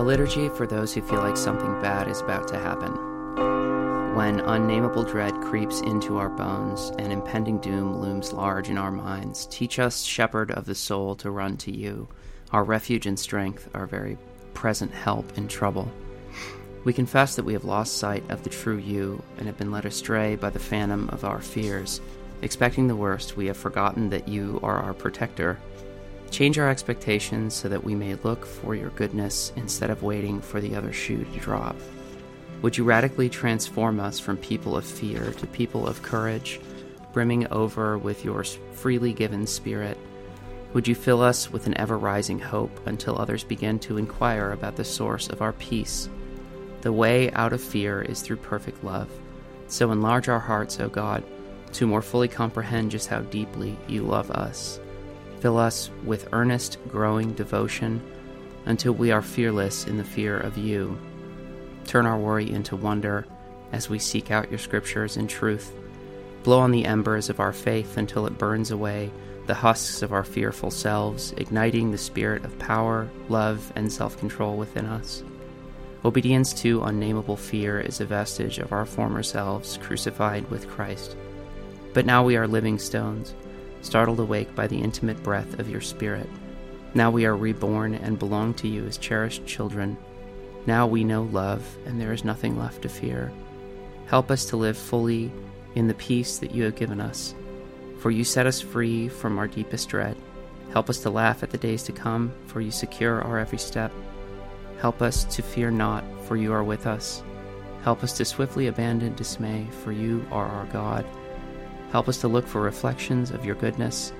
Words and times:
A 0.00 0.02
liturgy 0.02 0.48
for 0.48 0.66
those 0.66 0.94
who 0.94 1.02
feel 1.02 1.18
like 1.18 1.36
something 1.36 1.78
bad 1.82 2.08
is 2.08 2.22
about 2.22 2.48
to 2.48 2.58
happen. 2.58 2.94
When 4.16 4.40
unnameable 4.40 5.04
dread 5.04 5.38
creeps 5.42 5.82
into 5.82 6.16
our 6.16 6.30
bones 6.30 6.90
and 6.98 7.12
impending 7.12 7.58
doom 7.58 8.00
looms 8.00 8.32
large 8.32 8.70
in 8.70 8.78
our 8.78 8.90
minds, 8.90 9.44
teach 9.50 9.78
us, 9.78 10.02
shepherd 10.02 10.52
of 10.52 10.64
the 10.64 10.74
soul, 10.74 11.16
to 11.16 11.30
run 11.30 11.58
to 11.58 11.70
you, 11.70 12.08
our 12.50 12.64
refuge 12.64 13.04
and 13.04 13.18
strength, 13.18 13.68
our 13.74 13.84
very 13.84 14.16
present 14.54 14.90
help 14.90 15.36
in 15.36 15.48
trouble. 15.48 15.92
We 16.84 16.94
confess 16.94 17.36
that 17.36 17.44
we 17.44 17.52
have 17.52 17.66
lost 17.66 17.98
sight 17.98 18.24
of 18.30 18.42
the 18.42 18.48
true 18.48 18.78
you 18.78 19.22
and 19.36 19.46
have 19.46 19.58
been 19.58 19.70
led 19.70 19.84
astray 19.84 20.34
by 20.34 20.48
the 20.48 20.58
phantom 20.58 21.10
of 21.10 21.26
our 21.26 21.42
fears. 21.42 22.00
Expecting 22.40 22.88
the 22.88 22.96
worst, 22.96 23.36
we 23.36 23.48
have 23.48 23.56
forgotten 23.58 24.08
that 24.08 24.28
you 24.28 24.60
are 24.62 24.78
our 24.78 24.94
protector. 24.94 25.58
Change 26.30 26.58
our 26.58 26.70
expectations 26.70 27.54
so 27.54 27.68
that 27.68 27.82
we 27.82 27.94
may 27.94 28.14
look 28.14 28.46
for 28.46 28.74
your 28.74 28.90
goodness 28.90 29.52
instead 29.56 29.90
of 29.90 30.02
waiting 30.02 30.40
for 30.40 30.60
the 30.60 30.76
other 30.76 30.92
shoe 30.92 31.24
to 31.24 31.38
drop. 31.40 31.76
Would 32.62 32.76
you 32.76 32.84
radically 32.84 33.28
transform 33.28 33.98
us 33.98 34.20
from 34.20 34.36
people 34.36 34.76
of 34.76 34.84
fear 34.84 35.32
to 35.32 35.46
people 35.46 35.86
of 35.86 36.02
courage, 36.02 36.60
brimming 37.12 37.46
over 37.50 37.98
with 37.98 38.24
your 38.24 38.44
freely 38.44 39.12
given 39.12 39.46
spirit? 39.46 39.98
Would 40.72 40.86
you 40.86 40.94
fill 40.94 41.20
us 41.20 41.50
with 41.50 41.66
an 41.66 41.76
ever 41.78 41.98
rising 41.98 42.38
hope 42.38 42.86
until 42.86 43.18
others 43.18 43.42
begin 43.42 43.80
to 43.80 43.96
inquire 43.96 44.52
about 44.52 44.76
the 44.76 44.84
source 44.84 45.28
of 45.28 45.42
our 45.42 45.52
peace? 45.54 46.08
The 46.82 46.92
way 46.92 47.32
out 47.32 47.52
of 47.52 47.60
fear 47.60 48.02
is 48.02 48.22
through 48.22 48.36
perfect 48.36 48.84
love. 48.84 49.10
So 49.66 49.90
enlarge 49.90 50.28
our 50.28 50.38
hearts, 50.38 50.78
O 50.78 50.88
God, 50.88 51.24
to 51.72 51.86
more 51.86 52.02
fully 52.02 52.28
comprehend 52.28 52.92
just 52.92 53.08
how 53.08 53.20
deeply 53.20 53.76
you 53.88 54.02
love 54.02 54.30
us. 54.30 54.78
Fill 55.40 55.58
us 55.58 55.90
with 56.04 56.28
earnest, 56.32 56.78
growing 56.88 57.32
devotion 57.32 58.02
until 58.66 58.92
we 58.92 59.10
are 59.10 59.22
fearless 59.22 59.86
in 59.86 59.96
the 59.96 60.04
fear 60.04 60.38
of 60.38 60.58
you. 60.58 60.98
Turn 61.86 62.06
our 62.06 62.18
worry 62.18 62.50
into 62.50 62.76
wonder 62.76 63.26
as 63.72 63.88
we 63.88 63.98
seek 63.98 64.30
out 64.30 64.50
your 64.50 64.58
scriptures 64.58 65.16
in 65.16 65.26
truth. 65.26 65.72
Blow 66.42 66.60
on 66.60 66.70
the 66.70 66.84
embers 66.84 67.30
of 67.30 67.40
our 67.40 67.52
faith 67.52 67.96
until 67.96 68.26
it 68.26 68.38
burns 68.38 68.70
away 68.70 69.10
the 69.46 69.54
husks 69.54 70.02
of 70.02 70.12
our 70.12 70.22
fearful 70.22 70.70
selves, 70.70 71.32
igniting 71.36 71.90
the 71.90 71.98
spirit 71.98 72.44
of 72.44 72.58
power, 72.58 73.10
love, 73.28 73.72
and 73.74 73.92
self 73.92 74.18
control 74.18 74.56
within 74.56 74.86
us. 74.86 75.24
Obedience 76.04 76.52
to 76.54 76.82
unnameable 76.84 77.36
fear 77.36 77.80
is 77.80 78.00
a 78.00 78.04
vestige 78.04 78.58
of 78.58 78.72
our 78.72 78.86
former 78.86 79.22
selves 79.22 79.76
crucified 79.78 80.48
with 80.50 80.68
Christ. 80.68 81.16
But 81.92 82.06
now 82.06 82.22
we 82.22 82.36
are 82.36 82.46
living 82.46 82.78
stones, 82.78 83.34
startled 83.82 84.20
awake 84.20 84.54
by 84.54 84.66
the 84.66 84.80
intimate 84.80 85.22
breath 85.22 85.58
of 85.58 85.70
your 85.70 85.80
Spirit. 85.80 86.28
Now 86.94 87.10
we 87.10 87.24
are 87.24 87.36
reborn 87.36 87.94
and 87.94 88.18
belong 88.18 88.54
to 88.54 88.68
you 88.68 88.84
as 88.86 88.98
cherished 88.98 89.46
children. 89.46 89.96
Now 90.66 90.86
we 90.86 91.04
know 91.04 91.22
love, 91.22 91.64
and 91.86 92.00
there 92.00 92.12
is 92.12 92.24
nothing 92.24 92.58
left 92.58 92.82
to 92.82 92.88
fear. 92.88 93.32
Help 94.06 94.30
us 94.30 94.44
to 94.46 94.56
live 94.56 94.76
fully 94.76 95.30
in 95.74 95.86
the 95.86 95.94
peace 95.94 96.38
that 96.38 96.50
you 96.50 96.64
have 96.64 96.76
given 96.76 97.00
us. 97.00 97.34
For 98.00 98.10
you 98.10 98.24
set 98.24 98.46
us 98.46 98.60
free 98.60 99.08
from 99.08 99.38
our 99.38 99.46
deepest 99.46 99.88
dread. 99.88 100.16
Help 100.72 100.90
us 100.90 101.00
to 101.00 101.10
laugh 101.10 101.42
at 101.42 101.50
the 101.50 101.58
days 101.58 101.82
to 101.84 101.92
come, 101.92 102.32
for 102.46 102.60
you 102.60 102.70
secure 102.70 103.22
our 103.22 103.38
every 103.38 103.58
step. 103.58 103.92
Help 104.80 105.02
us 105.02 105.24
to 105.24 105.42
fear 105.42 105.70
not, 105.70 106.04
for 106.24 106.36
you 106.36 106.52
are 106.52 106.64
with 106.64 106.86
us. 106.86 107.22
Help 107.82 108.02
us 108.02 108.12
to 108.14 108.24
swiftly 108.24 108.66
abandon 108.66 109.14
dismay, 109.14 109.66
for 109.82 109.92
you 109.92 110.24
are 110.30 110.46
our 110.46 110.66
God. 110.66 111.04
Help 111.90 112.08
us 112.08 112.18
to 112.18 112.28
look 112.28 112.46
for 112.46 112.60
reflections 112.60 113.30
of 113.30 113.44
your 113.44 113.56
goodness, 113.56 114.12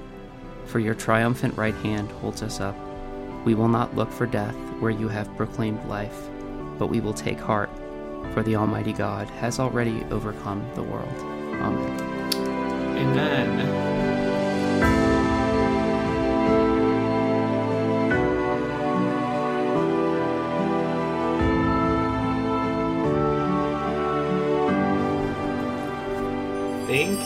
for 0.67 0.79
your 0.79 0.95
triumphant 0.95 1.57
right 1.57 1.75
hand 1.77 2.11
holds 2.13 2.43
us 2.43 2.61
up. 2.61 2.77
We 3.45 3.55
will 3.55 3.69
not 3.69 3.97
look 3.97 4.11
for 4.11 4.27
death 4.27 4.57
where 4.81 4.91
you 4.91 5.09
have 5.09 5.37
proclaimed 5.37 5.85
life, 5.87 6.29
but 6.79 6.89
we 6.89 7.01
will 7.01 7.15
take 7.15 7.39
heart, 7.39 7.71
for 8.35 8.43
the 8.43 8.57
Almighty 8.57 8.93
God 8.93 9.29
has 9.31 9.59
already 9.59 10.05
overcome 10.11 10.69
the 10.75 10.83
world. 10.83 11.09
Amen. 11.19 12.01
Amen. 12.97 14.10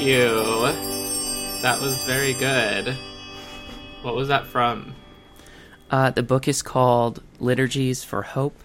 You. 0.04 0.28
That 1.62 1.81
was 1.81 2.03
very 2.04 2.34
good. 2.34 2.94
What 4.03 4.15
was 4.15 4.28
that 4.28 4.47
from? 4.47 4.94
Uh, 5.91 6.10
the 6.10 6.22
book 6.22 6.47
is 6.47 6.62
called 6.62 7.22
Liturgies 7.41 8.04
for 8.04 8.22
Hope. 8.22 8.56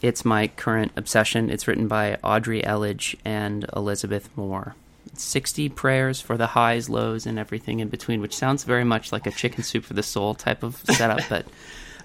It's 0.00 0.24
my 0.24 0.46
current 0.48 0.92
obsession. 0.94 1.50
It's 1.50 1.66
written 1.66 1.88
by 1.88 2.14
Audrey 2.22 2.62
Elledge 2.62 3.16
and 3.24 3.66
Elizabeth 3.74 4.28
Moore. 4.36 4.76
60 5.14 5.68
prayers 5.70 6.20
for 6.20 6.36
the 6.36 6.48
highs, 6.48 6.88
lows, 6.88 7.26
and 7.26 7.38
everything 7.38 7.80
in 7.80 7.88
between, 7.88 8.20
which 8.20 8.36
sounds 8.36 8.62
very 8.62 8.84
much 8.84 9.10
like 9.10 9.26
a 9.26 9.32
chicken 9.32 9.64
soup 9.64 9.84
for 9.84 9.94
the 9.94 10.02
soul 10.04 10.34
type 10.34 10.62
of 10.62 10.76
setup, 10.84 11.20
but 11.28 11.46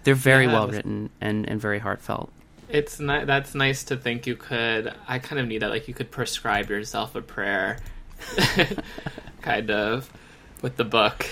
they're 0.03 0.15
very 0.15 0.45
Yeah. 0.45 0.53
well 0.53 0.67
written 0.69 1.11
and, 1.21 1.47
and 1.47 1.61
very 1.61 1.77
heartfelt. 1.79 2.31
It's 2.69 2.99
ni- 2.99 3.25
that's 3.25 3.53
nice 3.53 3.83
to 3.85 3.97
think 3.97 4.25
you 4.25 4.35
could. 4.35 4.91
I 5.07 5.19
kind 5.19 5.39
of 5.39 5.47
need 5.47 5.61
that. 5.61 5.69
Like 5.69 5.87
you 5.87 5.93
could 5.93 6.09
prescribe 6.09 6.69
yourself 6.71 7.13
a 7.13 7.21
prayer, 7.21 7.77
kind 9.41 9.71
of, 9.71 10.11
with 10.61 10.77
the 10.77 10.83
book. 10.83 11.25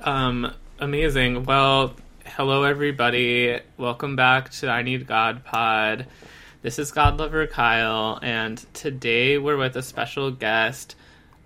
Um, 0.00 0.52
amazing. 0.78 1.44
Well, 1.44 1.94
hello 2.24 2.64
everybody. 2.64 3.60
Welcome 3.76 4.16
back 4.16 4.50
to 4.52 4.68
I 4.68 4.82
Need 4.82 5.06
God 5.06 5.44
Pod. 5.44 6.06
This 6.62 6.78
is 6.78 6.92
God 6.92 7.18
Lover 7.18 7.46
Kyle, 7.46 8.18
and 8.22 8.64
today 8.72 9.36
we're 9.36 9.56
with 9.56 9.76
a 9.76 9.82
special 9.82 10.30
guest, 10.30 10.94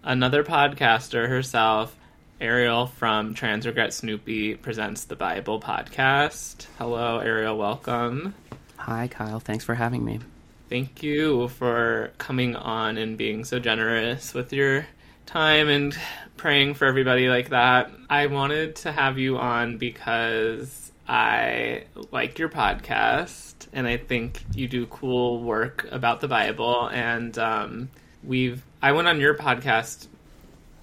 another 0.02 0.44
podcaster 0.44 1.28
herself, 1.28 1.96
Ariel 2.40 2.86
from 2.86 3.32
Trans 3.32 3.66
Regret 3.66 3.94
Snoopy 3.94 4.56
presents 4.56 5.04
the 5.04 5.16
Bible 5.16 5.58
podcast. 5.58 6.66
Hello, 6.78 7.18
Ariel. 7.18 7.56
Welcome. 7.56 8.34
Hi, 8.76 9.08
Kyle. 9.08 9.40
Thanks 9.40 9.64
for 9.64 9.74
having 9.74 10.04
me. 10.04 10.20
Thank 10.68 11.02
you 11.02 11.48
for 11.48 12.10
coming 12.18 12.56
on 12.56 12.98
and 12.98 13.16
being 13.16 13.44
so 13.44 13.60
generous 13.60 14.34
with 14.34 14.52
your 14.52 14.86
time 15.24 15.68
and 15.68 15.96
praying 16.36 16.74
for 16.74 16.86
everybody 16.86 17.28
like 17.28 17.50
that. 17.50 17.90
I 18.10 18.26
wanted 18.26 18.76
to 18.76 18.92
have 18.92 19.18
you 19.18 19.38
on 19.38 19.78
because 19.78 20.90
I 21.08 21.84
like 22.10 22.38
your 22.38 22.48
podcast 22.48 23.54
and 23.72 23.86
I 23.86 23.96
think 23.96 24.42
you 24.54 24.66
do 24.66 24.86
cool 24.86 25.40
work 25.42 25.86
about 25.92 26.20
the 26.20 26.28
Bible 26.28 26.88
and 26.88 27.38
um, 27.38 27.88
we've 28.24 28.62
I 28.82 28.92
went 28.92 29.06
on 29.06 29.20
your 29.20 29.34
podcast 29.34 30.08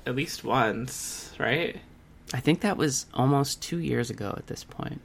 at 0.06 0.16
least 0.16 0.44
once, 0.44 1.34
right? 1.38 1.78
I 2.34 2.40
think 2.40 2.62
that 2.62 2.78
was 2.78 3.06
almost 3.14 3.62
two 3.62 3.80
years 3.80 4.10
ago 4.10 4.34
at 4.38 4.48
this 4.48 4.64
point. 4.64 5.02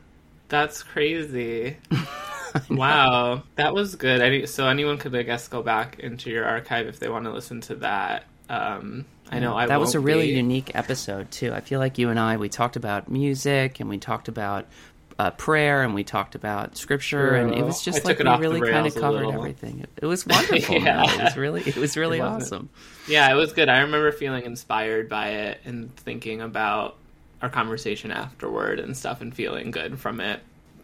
That's 0.48 0.82
crazy. 0.82 1.76
wow, 2.70 3.42
that 3.56 3.74
was 3.74 3.96
good. 3.96 4.48
So 4.48 4.66
anyone 4.66 4.98
could, 4.98 5.14
I 5.14 5.22
guess, 5.22 5.48
go 5.48 5.62
back 5.62 5.98
into 5.98 6.30
your 6.30 6.44
archive 6.44 6.86
if 6.86 6.98
they 6.98 7.08
want 7.08 7.24
to 7.24 7.32
listen 7.32 7.60
to 7.62 7.76
that. 7.76 8.24
Um, 8.48 9.04
I 9.30 9.40
know 9.40 9.56
I 9.56 9.66
that 9.66 9.80
was 9.80 9.94
a 9.94 10.00
really 10.00 10.28
be. 10.28 10.36
unique 10.36 10.72
episode 10.74 11.30
too. 11.30 11.52
I 11.52 11.60
feel 11.60 11.80
like 11.80 11.98
you 11.98 12.08
and 12.08 12.18
I 12.18 12.36
we 12.36 12.48
talked 12.48 12.76
about 12.76 13.10
music 13.10 13.80
and 13.80 13.88
we 13.88 13.98
talked 13.98 14.28
about 14.28 14.66
uh, 15.18 15.30
prayer 15.32 15.82
and 15.82 15.94
we 15.94 16.04
talked 16.04 16.34
about 16.34 16.76
scripture 16.76 17.34
and 17.34 17.52
it 17.52 17.64
was 17.64 17.82
just 17.82 18.06
I 18.06 18.08
like 18.08 18.18
we 18.20 18.46
really 18.46 18.60
kind 18.60 18.86
of 18.86 18.94
covered 18.94 19.28
everything. 19.28 19.80
It, 19.80 19.90
it 20.02 20.06
was 20.06 20.26
wonderful. 20.26 20.76
Yeah. 20.76 21.02
man. 21.02 21.20
It 21.20 21.24
was 21.24 21.36
really 21.36 21.62
it 21.62 21.76
was 21.76 21.96
really 21.96 22.18
It 22.18 22.22
awesome. 22.22 22.70
Yeah, 23.06 23.30
it 23.30 23.34
was 23.34 23.52
good. 23.52 23.68
I 23.68 23.80
remember 23.80 24.12
feeling 24.12 24.44
inspired 24.44 25.08
by 25.08 25.28
it 25.28 25.60
and 25.64 25.94
thinking 25.96 26.40
about 26.40 26.96
our 27.42 27.48
conversation 27.48 28.10
afterward 28.10 28.80
and 28.80 28.96
stuff 28.96 29.20
and 29.20 29.34
feeling 29.34 29.70
good 29.70 29.98
from 29.98 30.20
it. 30.20 30.40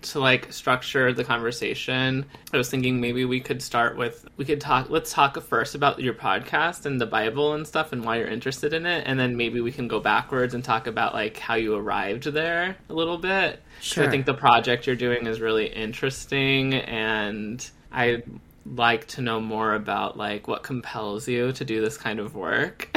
To 0.08 0.20
like 0.20 0.52
structure 0.52 1.14
the 1.14 1.24
conversation, 1.24 2.26
I 2.52 2.58
was 2.58 2.68
thinking 2.68 3.00
maybe 3.00 3.24
we 3.24 3.40
could 3.40 3.62
start 3.62 3.96
with 3.96 4.28
we 4.36 4.44
could 4.44 4.60
talk 4.60 4.90
let's 4.90 5.10
talk 5.14 5.40
first 5.40 5.74
about 5.74 5.98
your 5.98 6.12
podcast 6.12 6.84
and 6.84 7.00
the 7.00 7.06
Bible 7.06 7.54
and 7.54 7.66
stuff 7.66 7.90
and 7.90 8.04
why 8.04 8.18
you're 8.18 8.28
interested 8.28 8.74
in 8.74 8.84
it 8.84 9.04
and 9.06 9.18
then 9.18 9.34
maybe 9.38 9.62
we 9.62 9.72
can 9.72 9.88
go 9.88 10.00
backwards 10.00 10.52
and 10.52 10.62
talk 10.62 10.86
about 10.86 11.14
like 11.14 11.38
how 11.38 11.54
you 11.54 11.74
arrived 11.74 12.24
there 12.24 12.76
a 12.90 12.92
little 12.92 13.16
bit. 13.16 13.62
Sure. 13.80 14.04
I 14.04 14.10
think 14.10 14.26
the 14.26 14.34
project 14.34 14.86
you're 14.86 14.94
doing 14.94 15.26
is 15.26 15.40
really 15.40 15.68
interesting 15.68 16.74
and 16.74 17.66
I 17.90 18.22
like 18.66 19.06
to 19.06 19.20
know 19.20 19.40
more 19.40 19.74
about 19.74 20.16
like 20.16 20.48
what 20.48 20.62
compels 20.62 21.28
you 21.28 21.52
to 21.52 21.64
do 21.64 21.80
this 21.80 21.96
kind 21.96 22.18
of 22.18 22.34
work. 22.34 22.88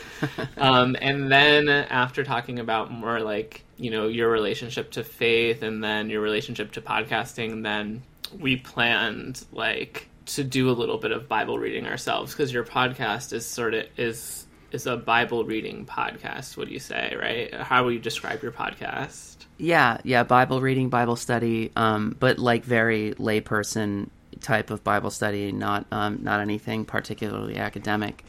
um, 0.56 0.96
and 1.00 1.30
then 1.30 1.68
after 1.68 2.24
talking 2.24 2.58
about 2.58 2.90
more 2.90 3.20
like 3.20 3.64
you 3.76 3.90
know 3.90 4.08
your 4.08 4.30
relationship 4.30 4.90
to 4.92 5.04
faith 5.04 5.62
and 5.62 5.82
then 5.82 6.10
your 6.10 6.20
relationship 6.20 6.72
to 6.72 6.80
podcasting, 6.80 7.62
then 7.62 8.02
we 8.38 8.56
planned 8.56 9.44
like 9.52 10.08
to 10.26 10.44
do 10.44 10.70
a 10.70 10.72
little 10.72 10.98
bit 10.98 11.10
of 11.10 11.28
Bible 11.28 11.58
reading 11.58 11.86
ourselves 11.86 12.32
because 12.32 12.52
your 12.52 12.64
podcast 12.64 13.32
is 13.32 13.46
sort 13.46 13.74
of 13.74 13.86
is 13.96 14.46
is 14.70 14.86
a 14.86 14.96
Bible 14.96 15.44
reading 15.44 15.86
podcast. 15.86 16.56
Would 16.56 16.70
you 16.70 16.78
say 16.78 17.16
right? 17.20 17.52
How 17.54 17.84
would 17.84 17.94
you 17.94 18.00
describe 18.00 18.42
your 18.42 18.52
podcast? 18.52 19.36
Yeah, 19.56 19.98
yeah, 20.04 20.22
Bible 20.22 20.60
reading, 20.60 20.88
Bible 20.88 21.16
study, 21.16 21.72
um, 21.74 22.16
but 22.20 22.38
like 22.38 22.64
very 22.64 23.14
layperson 23.14 24.10
type 24.40 24.70
of 24.70 24.84
Bible 24.84 25.10
study, 25.10 25.52
not 25.52 25.86
um, 25.90 26.20
not 26.22 26.40
anything 26.40 26.84
particularly 26.84 27.56
academic. 27.56 28.24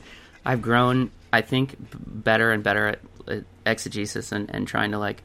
I've 0.46 0.62
grown, 0.62 1.12
I 1.32 1.42
think, 1.42 1.76
better 1.80 2.52
and 2.52 2.64
better 2.64 2.88
at, 2.88 3.00
at 3.28 3.44
exegesis 3.66 4.32
and, 4.32 4.50
and 4.54 4.68
trying 4.68 4.92
to 4.92 4.98
like 4.98 5.24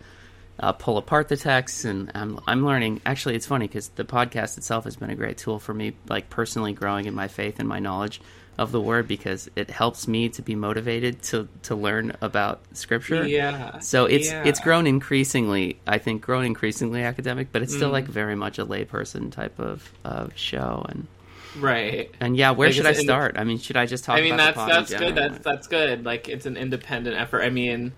uh, 0.58 0.72
pull 0.72 0.98
apart 0.98 1.28
the 1.28 1.36
text, 1.36 1.84
and 1.84 2.10
I'm 2.14 2.40
I'm 2.46 2.64
learning. 2.64 3.00
Actually, 3.06 3.36
it's 3.36 3.46
funny 3.46 3.66
because 3.66 3.88
the 3.88 4.04
podcast 4.04 4.58
itself 4.58 4.84
has 4.84 4.96
been 4.96 5.10
a 5.10 5.16
great 5.16 5.38
tool 5.38 5.58
for 5.58 5.74
me, 5.74 5.94
like 6.08 6.30
personally 6.30 6.72
growing 6.72 7.06
in 7.06 7.14
my 7.14 7.28
faith 7.28 7.58
and 7.58 7.68
my 7.68 7.78
knowledge 7.78 8.20
of 8.58 8.72
the 8.72 8.80
word 8.80 9.08
because 9.08 9.48
it 9.56 9.70
helps 9.70 10.06
me 10.06 10.28
to 10.30 10.42
be 10.42 10.54
motivated 10.54 11.22
to 11.22 11.48
to 11.62 11.74
learn 11.74 12.16
about 12.20 12.60
scripture. 12.72 13.26
Yeah. 13.26 13.78
So 13.80 14.04
it's 14.06 14.28
yeah. 14.30 14.42
it's 14.44 14.60
grown 14.60 14.86
increasingly, 14.86 15.78
I 15.86 15.98
think 15.98 16.22
grown 16.22 16.44
increasingly 16.44 17.02
academic, 17.02 17.48
but 17.52 17.62
it's 17.62 17.74
still 17.74 17.90
Mm. 17.90 17.92
like 17.92 18.06
very 18.06 18.34
much 18.36 18.58
a 18.58 18.66
layperson 18.66 19.32
type 19.32 19.58
of, 19.58 19.92
of 20.04 20.36
show 20.36 20.84
and 20.88 21.06
right. 21.54 22.10
and 22.20 22.36
yeah, 22.36 22.52
where 22.52 22.68
Like, 22.68 22.76
should 22.76 22.86
I 22.86 22.92
start? 22.92 23.36
I 23.38 23.44
mean, 23.44 23.58
should 23.58 23.76
I 23.76 23.86
just 23.86 24.04
talk 24.04 24.16
I 24.18 24.20
mean, 24.22 24.34
about 24.34 24.54
that's 24.54 24.90
that's 24.90 25.00
good. 25.00 25.14
That's 25.14 25.38
that's 25.44 25.66
good. 25.66 26.04
Like 26.04 26.28
it's 26.28 26.46
an 26.46 26.56
independent 26.56 27.16
effort. 27.16 27.42
I 27.42 27.50
mean, 27.50 27.92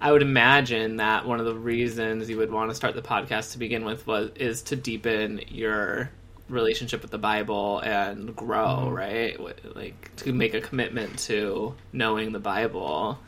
I 0.00 0.12
would 0.12 0.22
imagine 0.22 0.96
that 0.98 1.26
one 1.26 1.40
of 1.40 1.46
the 1.46 1.54
reasons 1.54 2.28
you 2.28 2.36
would 2.36 2.50
want 2.50 2.70
to 2.70 2.74
start 2.74 2.94
the 2.94 3.02
podcast 3.02 3.52
to 3.52 3.58
begin 3.58 3.84
with 3.84 4.06
was 4.06 4.30
is 4.36 4.62
to 4.64 4.76
deepen 4.76 5.40
your 5.48 6.10
relationship 6.48 7.02
with 7.02 7.10
the 7.10 7.18
Bible 7.18 7.80
and 7.80 8.34
grow, 8.36 8.84
Mm-hmm. 8.86 8.94
right? 8.94 9.76
Like 9.76 10.14
to 10.16 10.32
make 10.32 10.54
a 10.54 10.60
commitment 10.60 11.18
to 11.20 11.74
knowing 11.92 12.32
the 12.32 12.38
Bible. 12.38 13.18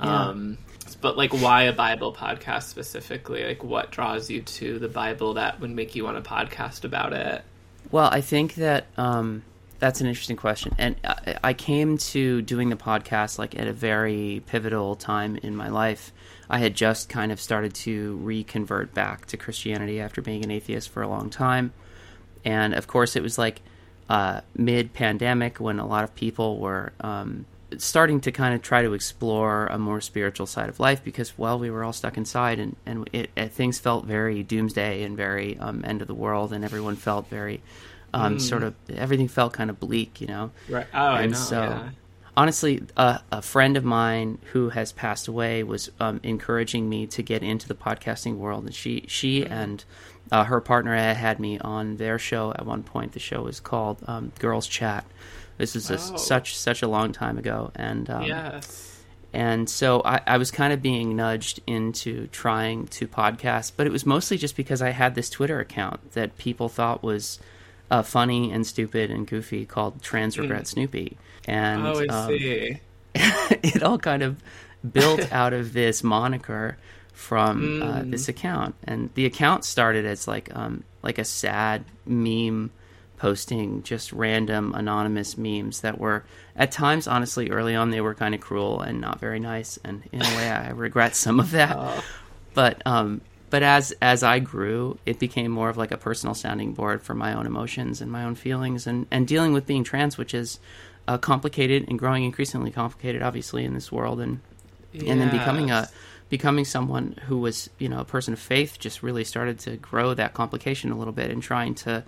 Yeah. 0.00 0.28
Um, 0.28 0.58
but 1.00 1.16
like, 1.16 1.32
why 1.32 1.64
a 1.64 1.72
Bible 1.72 2.12
podcast 2.14 2.64
specifically? 2.64 3.44
Like, 3.44 3.64
what 3.64 3.90
draws 3.90 4.30
you 4.30 4.42
to 4.42 4.78
the 4.78 4.88
Bible 4.88 5.34
that 5.34 5.60
would 5.60 5.70
make 5.70 5.94
you 5.94 6.04
want 6.04 6.22
to 6.22 6.28
podcast 6.30 6.84
about 6.84 7.12
it? 7.12 7.42
Well, 7.90 8.08
I 8.10 8.20
think 8.20 8.54
that 8.56 8.86
um, 8.96 9.42
that's 9.78 10.00
an 10.00 10.06
interesting 10.06 10.36
question, 10.36 10.74
and 10.78 10.96
I, 11.04 11.36
I 11.44 11.52
came 11.54 11.98
to 11.98 12.42
doing 12.42 12.68
the 12.70 12.76
podcast 12.76 13.38
like 13.38 13.58
at 13.58 13.66
a 13.68 13.72
very 13.72 14.42
pivotal 14.46 14.96
time 14.96 15.36
in 15.36 15.54
my 15.56 15.68
life. 15.68 16.12
I 16.48 16.58
had 16.58 16.74
just 16.74 17.08
kind 17.08 17.32
of 17.32 17.40
started 17.40 17.74
to 17.74 18.16
reconvert 18.16 18.94
back 18.94 19.26
to 19.26 19.36
Christianity 19.36 20.00
after 20.00 20.22
being 20.22 20.44
an 20.44 20.50
atheist 20.50 20.88
for 20.90 21.02
a 21.02 21.08
long 21.08 21.30
time, 21.30 21.72
and 22.46 22.72
of 22.72 22.86
course, 22.86 23.14
it 23.16 23.22
was 23.22 23.36
like 23.36 23.60
uh, 24.08 24.40
mid-pandemic 24.56 25.58
when 25.60 25.78
a 25.78 25.86
lot 25.86 26.04
of 26.04 26.14
people 26.14 26.58
were 26.58 26.92
um, 27.00 27.44
starting 27.76 28.20
to 28.20 28.30
kind 28.30 28.54
of 28.54 28.62
try 28.62 28.82
to 28.82 28.94
explore 28.94 29.66
a 29.66 29.76
more 29.78 30.00
spiritual 30.00 30.46
side 30.46 30.68
of 30.68 30.78
life 30.78 31.02
because, 31.02 31.36
well, 31.36 31.58
we 31.58 31.70
were 31.70 31.82
all 31.84 31.92
stuck 31.92 32.16
inside, 32.16 32.58
and 32.60 32.76
and 32.86 33.10
it, 33.12 33.30
it, 33.36 33.50
things 33.52 33.78
felt 33.78 34.04
very 34.06 34.42
doomsday 34.42 35.02
and 35.02 35.16
very 35.16 35.58
um, 35.58 35.82
end 35.84 36.00
of 36.02 36.06
the 36.08 36.14
world, 36.14 36.52
and 36.52 36.64
everyone 36.64 36.94
felt 36.96 37.28
very 37.28 37.60
um, 38.14 38.38
sort 38.38 38.62
of 38.62 38.74
everything 38.94 39.28
felt 39.28 39.52
kind 39.52 39.68
of 39.68 39.78
bleak, 39.80 40.20
you 40.20 40.28
know. 40.28 40.52
Right. 40.68 40.86
Oh, 40.94 40.98
I 40.98 41.22
And 41.22 41.32
know. 41.32 41.38
so- 41.38 41.60
yeah. 41.60 41.88
Honestly, 42.36 42.82
uh, 42.96 43.18
a 43.32 43.40
friend 43.40 43.76
of 43.78 43.84
mine 43.84 44.38
who 44.52 44.68
has 44.68 44.92
passed 44.92 45.26
away 45.26 45.62
was 45.62 45.90
um, 46.00 46.20
encouraging 46.22 46.88
me 46.88 47.06
to 47.06 47.22
get 47.22 47.42
into 47.42 47.66
the 47.66 47.74
podcasting 47.74 48.36
world, 48.36 48.64
and 48.66 48.74
she 48.74 49.04
she 49.08 49.46
and 49.46 49.84
uh, 50.30 50.44
her 50.44 50.60
partner 50.60 50.94
had 51.14 51.40
me 51.40 51.58
on 51.60 51.96
their 51.96 52.18
show 52.18 52.50
at 52.52 52.66
one 52.66 52.82
point. 52.82 53.12
The 53.12 53.20
show 53.20 53.42
was 53.42 53.58
called 53.60 54.02
um, 54.06 54.32
Girls 54.38 54.66
Chat. 54.66 55.06
This 55.56 55.74
is 55.74 55.88
just 55.88 56.12
Oh. 56.12 56.16
such 56.18 56.56
such 56.56 56.82
a 56.82 56.88
long 56.88 57.12
time 57.12 57.38
ago, 57.38 57.70
and 57.74 58.10
um, 58.10 58.24
yes. 58.24 59.00
and 59.32 59.70
so 59.70 60.02
I, 60.04 60.20
I 60.26 60.36
was 60.36 60.50
kind 60.50 60.74
of 60.74 60.82
being 60.82 61.16
nudged 61.16 61.60
into 61.66 62.26
trying 62.26 62.86
to 62.88 63.08
podcast, 63.08 63.72
but 63.78 63.86
it 63.86 63.90
was 63.90 64.04
mostly 64.04 64.36
just 64.36 64.56
because 64.56 64.82
I 64.82 64.90
had 64.90 65.14
this 65.14 65.30
Twitter 65.30 65.58
account 65.58 66.12
that 66.12 66.36
people 66.36 66.68
thought 66.68 67.02
was 67.02 67.38
uh, 67.90 68.02
funny 68.02 68.50
and 68.52 68.66
stupid 68.66 69.10
and 69.10 69.26
goofy 69.26 69.64
called 69.64 70.02
Trans 70.02 70.38
Regret 70.38 70.66
Snoopy, 70.66 71.16
and. 71.46 71.86
Oh, 71.86 72.00
I 72.00 72.06
um, 72.06 72.28
see. 72.28 72.80
it 73.14 73.82
all 73.82 73.98
kind 73.98 74.22
of 74.22 74.36
built 74.92 75.32
out 75.32 75.52
of 75.52 75.72
this 75.72 76.02
moniker 76.02 76.76
from 77.12 77.82
uh, 77.82 78.00
Mm. 78.02 78.10
this 78.10 78.28
account, 78.28 78.74
and 78.84 79.08
the 79.14 79.24
account 79.24 79.64
started 79.64 80.04
as 80.04 80.28
like 80.28 80.54
um 80.54 80.84
like 81.02 81.18
a 81.18 81.24
sad 81.24 81.84
meme 82.04 82.70
posting 83.16 83.82
just 83.82 84.12
random 84.12 84.74
anonymous 84.74 85.38
memes 85.38 85.80
that 85.80 85.98
were 85.98 86.22
at 86.54 86.70
times 86.70 87.08
honestly 87.08 87.48
early 87.48 87.74
on 87.74 87.88
they 87.90 88.02
were 88.02 88.12
kind 88.14 88.34
of 88.34 88.40
cruel 88.42 88.82
and 88.82 89.00
not 89.00 89.18
very 89.18 89.40
nice 89.40 89.78
and 89.82 90.02
in 90.12 90.20
a 90.20 90.36
way 90.36 90.50
I 90.50 90.68
regret 90.70 91.16
some 91.16 91.40
of 91.40 91.52
that 91.52 91.74
Oh. 91.80 92.04
but 92.52 92.82
um 92.86 93.22
but 93.48 93.62
as 93.62 93.94
as 94.02 94.22
I 94.22 94.38
grew 94.40 94.98
it 95.06 95.18
became 95.18 95.50
more 95.50 95.70
of 95.70 95.78
like 95.78 95.92
a 95.92 95.96
personal 95.96 96.34
sounding 96.34 96.74
board 96.74 97.00
for 97.02 97.14
my 97.14 97.32
own 97.32 97.46
emotions 97.46 98.02
and 98.02 98.12
my 98.12 98.22
own 98.24 98.34
feelings 98.34 98.86
and 98.86 99.06
and 99.10 99.26
dealing 99.26 99.54
with 99.54 99.64
being 99.66 99.82
trans 99.82 100.18
which 100.18 100.34
is 100.34 100.58
uh, 101.08 101.18
complicated 101.18 101.84
and 101.88 101.98
growing 101.98 102.24
increasingly 102.24 102.70
complicated 102.70 103.22
obviously 103.22 103.64
in 103.64 103.74
this 103.74 103.90
world 103.92 104.20
and 104.20 104.40
and 104.94 105.20
then 105.20 105.30
becoming 105.30 105.70
a 105.70 105.88
becoming 106.30 106.64
someone 106.64 107.14
who 107.26 107.38
was 107.38 107.70
you 107.78 107.88
know 107.88 108.00
a 108.00 108.04
person 108.04 108.32
of 108.32 108.40
faith 108.40 108.78
just 108.78 109.02
really 109.02 109.24
started 109.24 109.58
to 109.58 109.76
grow 109.76 110.14
that 110.14 110.34
complication 110.34 110.90
a 110.90 110.96
little 110.96 111.12
bit 111.12 111.30
and 111.30 111.42
trying 111.42 111.74
to 111.74 112.02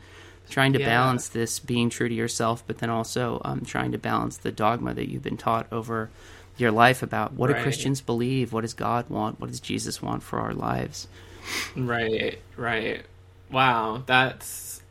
trying 0.50 0.72
to 0.72 0.78
Yeah. 0.78 0.86
balance 0.86 1.28
this 1.28 1.58
being 1.58 1.90
true 1.90 2.08
to 2.08 2.14
yourself 2.14 2.64
but 2.66 2.78
then 2.78 2.88
also 2.90 3.40
um, 3.44 3.60
trying 3.60 3.92
to 3.92 3.98
balance 3.98 4.38
the 4.38 4.50
dogma 4.50 4.94
that 4.94 5.08
you've 5.10 5.22
been 5.22 5.36
taught 5.36 5.66
over 5.70 6.08
your 6.56 6.70
life 6.72 7.02
about 7.02 7.34
what 7.34 7.48
do 7.48 7.54
christians 7.62 8.00
believe 8.00 8.52
what 8.52 8.62
does 8.62 8.74
god 8.74 9.08
want 9.10 9.38
what 9.38 9.48
does 9.50 9.60
jesus 9.60 10.00
want 10.02 10.22
for 10.22 10.40
our 10.40 10.54
lives 10.54 11.06
Right, 11.76 12.38
right. 12.56 13.02
Wow, 13.50 14.02
that's 14.06 14.82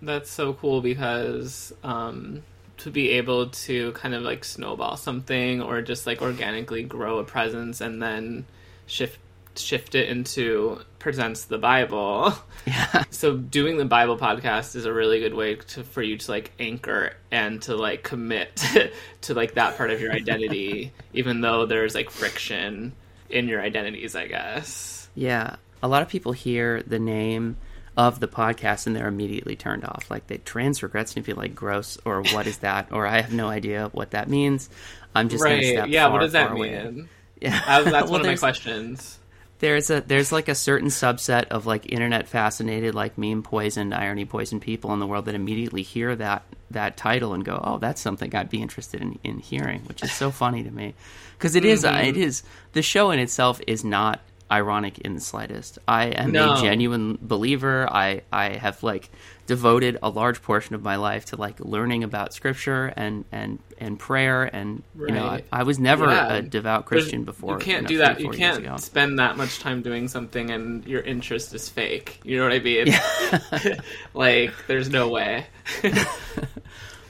that's 0.00 0.30
so 0.30 0.54
cool 0.54 0.80
because 0.80 1.72
um 1.84 2.42
to 2.82 2.90
be 2.90 3.10
able 3.10 3.48
to 3.48 3.92
kind 3.92 4.14
of 4.14 4.22
like 4.22 4.44
snowball 4.44 4.96
something 4.96 5.62
or 5.62 5.82
just 5.82 6.06
like 6.06 6.20
organically 6.20 6.82
grow 6.82 7.18
a 7.18 7.24
presence 7.24 7.80
and 7.80 8.02
then 8.02 8.44
shift 8.86 9.18
shift 9.54 9.94
it 9.94 10.08
into 10.08 10.80
presents 10.98 11.44
the 11.44 11.58
Bible. 11.58 12.34
yeah 12.66 13.04
So 13.10 13.36
doing 13.36 13.76
the 13.76 13.84
Bible 13.84 14.18
podcast 14.18 14.74
is 14.74 14.84
a 14.84 14.92
really 14.92 15.20
good 15.20 15.34
way 15.34 15.56
to 15.56 15.84
for 15.84 16.02
you 16.02 16.16
to 16.16 16.30
like 16.30 16.52
anchor 16.58 17.14
and 17.30 17.62
to 17.62 17.76
like 17.76 18.02
commit 18.02 18.64
to 19.22 19.34
like 19.34 19.54
that 19.54 19.76
part 19.76 19.90
of 19.90 20.00
your 20.00 20.12
identity 20.12 20.90
even 21.12 21.40
though 21.40 21.66
there's 21.66 21.94
like 21.94 22.10
friction 22.10 22.92
in 23.30 23.48
your 23.48 23.62
identities, 23.62 24.14
I 24.16 24.26
guess. 24.26 25.08
Yeah, 25.14 25.56
a 25.82 25.88
lot 25.88 26.02
of 26.02 26.08
people 26.08 26.32
hear 26.32 26.82
the 26.82 26.98
name 26.98 27.56
of 27.96 28.20
the 28.20 28.28
podcast 28.28 28.86
and 28.86 28.96
they're 28.96 29.08
immediately 29.08 29.54
turned 29.56 29.84
off. 29.84 30.10
Like 30.10 30.26
they 30.26 30.38
trans 30.38 30.82
regrets 30.82 31.14
and 31.16 31.24
feel 31.24 31.36
like 31.36 31.54
gross 31.54 31.98
or 32.04 32.22
what 32.32 32.46
is 32.46 32.58
that 32.58 32.88
or 32.92 33.06
I 33.06 33.20
have 33.20 33.32
no 33.32 33.48
idea 33.48 33.88
what 33.92 34.12
that 34.12 34.28
means. 34.28 34.70
I'm 35.14 35.28
just 35.28 35.42
gonna 35.42 35.56
right. 35.56 35.64
step 35.66 35.88
Yeah, 35.88 36.04
far, 36.04 36.12
what 36.12 36.20
does 36.20 36.32
that 36.32 36.48
far 36.48 36.56
away. 36.56 36.82
mean? 36.84 37.08
Yeah, 37.40 37.50
That- 37.50 37.84
that's 37.92 38.04
Well, 38.04 38.12
one 38.12 38.20
of 38.22 38.26
my 38.26 38.36
questions. 38.36 39.18
There's 39.58 39.90
a 39.90 40.00
there's 40.00 40.32
like 40.32 40.48
a 40.48 40.54
certain 40.56 40.88
subset 40.88 41.48
of 41.48 41.66
like 41.66 41.92
internet 41.92 42.26
fascinated 42.26 42.94
like 42.96 43.16
meme 43.16 43.42
poisoned 43.44 43.94
irony 43.94 44.24
poisoned 44.24 44.60
people 44.62 44.92
in 44.92 44.98
the 44.98 45.06
world 45.06 45.26
that 45.26 45.36
immediately 45.36 45.82
hear 45.82 46.16
that 46.16 46.42
that 46.72 46.96
title 46.96 47.32
and 47.34 47.44
go 47.44 47.60
oh 47.62 47.78
that's 47.78 48.00
something 48.00 48.34
I'd 48.34 48.48
be 48.50 48.60
interested 48.60 49.00
in 49.02 49.20
in 49.22 49.38
hearing 49.38 49.82
which 49.82 50.02
is 50.02 50.10
so 50.10 50.32
funny 50.32 50.64
to 50.64 50.70
me 50.70 50.94
because 51.38 51.54
it 51.54 51.64
is- 51.64 51.84
Mm-hmm. 51.84 52.06
it 52.06 52.16
is 52.16 52.42
the 52.72 52.82
show 52.82 53.12
in 53.12 53.20
itself 53.20 53.60
is 53.68 53.84
not 53.84 54.18
ironic 54.52 54.98
in 54.98 55.14
the 55.14 55.20
slightest 55.20 55.78
I 55.88 56.06
am 56.08 56.30
No. 56.32 56.54
a 56.54 56.60
genuine 56.60 57.18
believer 57.20 57.88
I 57.90 58.20
I 58.30 58.50
have 58.50 58.82
like 58.82 59.10
devoted 59.46 59.98
a 60.02 60.10
large 60.10 60.42
portion 60.42 60.74
of 60.74 60.82
my 60.82 60.96
life 60.96 61.24
to 61.26 61.36
like 61.36 61.58
learning 61.58 62.04
about 62.04 62.34
scripture 62.34 62.92
and 62.96 63.24
and 63.32 63.58
and 63.78 63.98
prayer 63.98 64.44
and 64.44 64.82
you 64.96 65.08
know 65.08 65.24
I, 65.24 65.42
I 65.50 65.62
was 65.62 65.78
never 65.78 66.04
Yeah. 66.04 66.34
a 66.34 66.42
devout 66.42 66.88
There's- 66.88 67.04
Christian 67.04 67.24
before 67.24 67.54
You 67.54 67.58
can't 67.58 67.88
do 67.88 67.98
that. 67.98 68.20
You 68.20 68.26
four 68.26 68.34
years 68.34 68.58
ago. 68.58 68.68
can't 68.68 68.80
spend 68.80 69.18
that 69.18 69.36
much 69.38 69.58
time 69.58 69.80
doing 69.82 70.06
something 70.08 70.50
and 70.50 70.86
your 70.86 71.00
interest 71.00 71.54
is 71.54 71.68
fake. 71.68 72.20
You 72.22 72.36
know 72.38 72.44
what 72.44 72.52
I 72.52 72.58
mean? 72.60 72.86
Yeah. 72.88 73.80
like, 74.14 74.52
there's 74.68 74.90
no 74.90 75.08
way. 75.08 75.46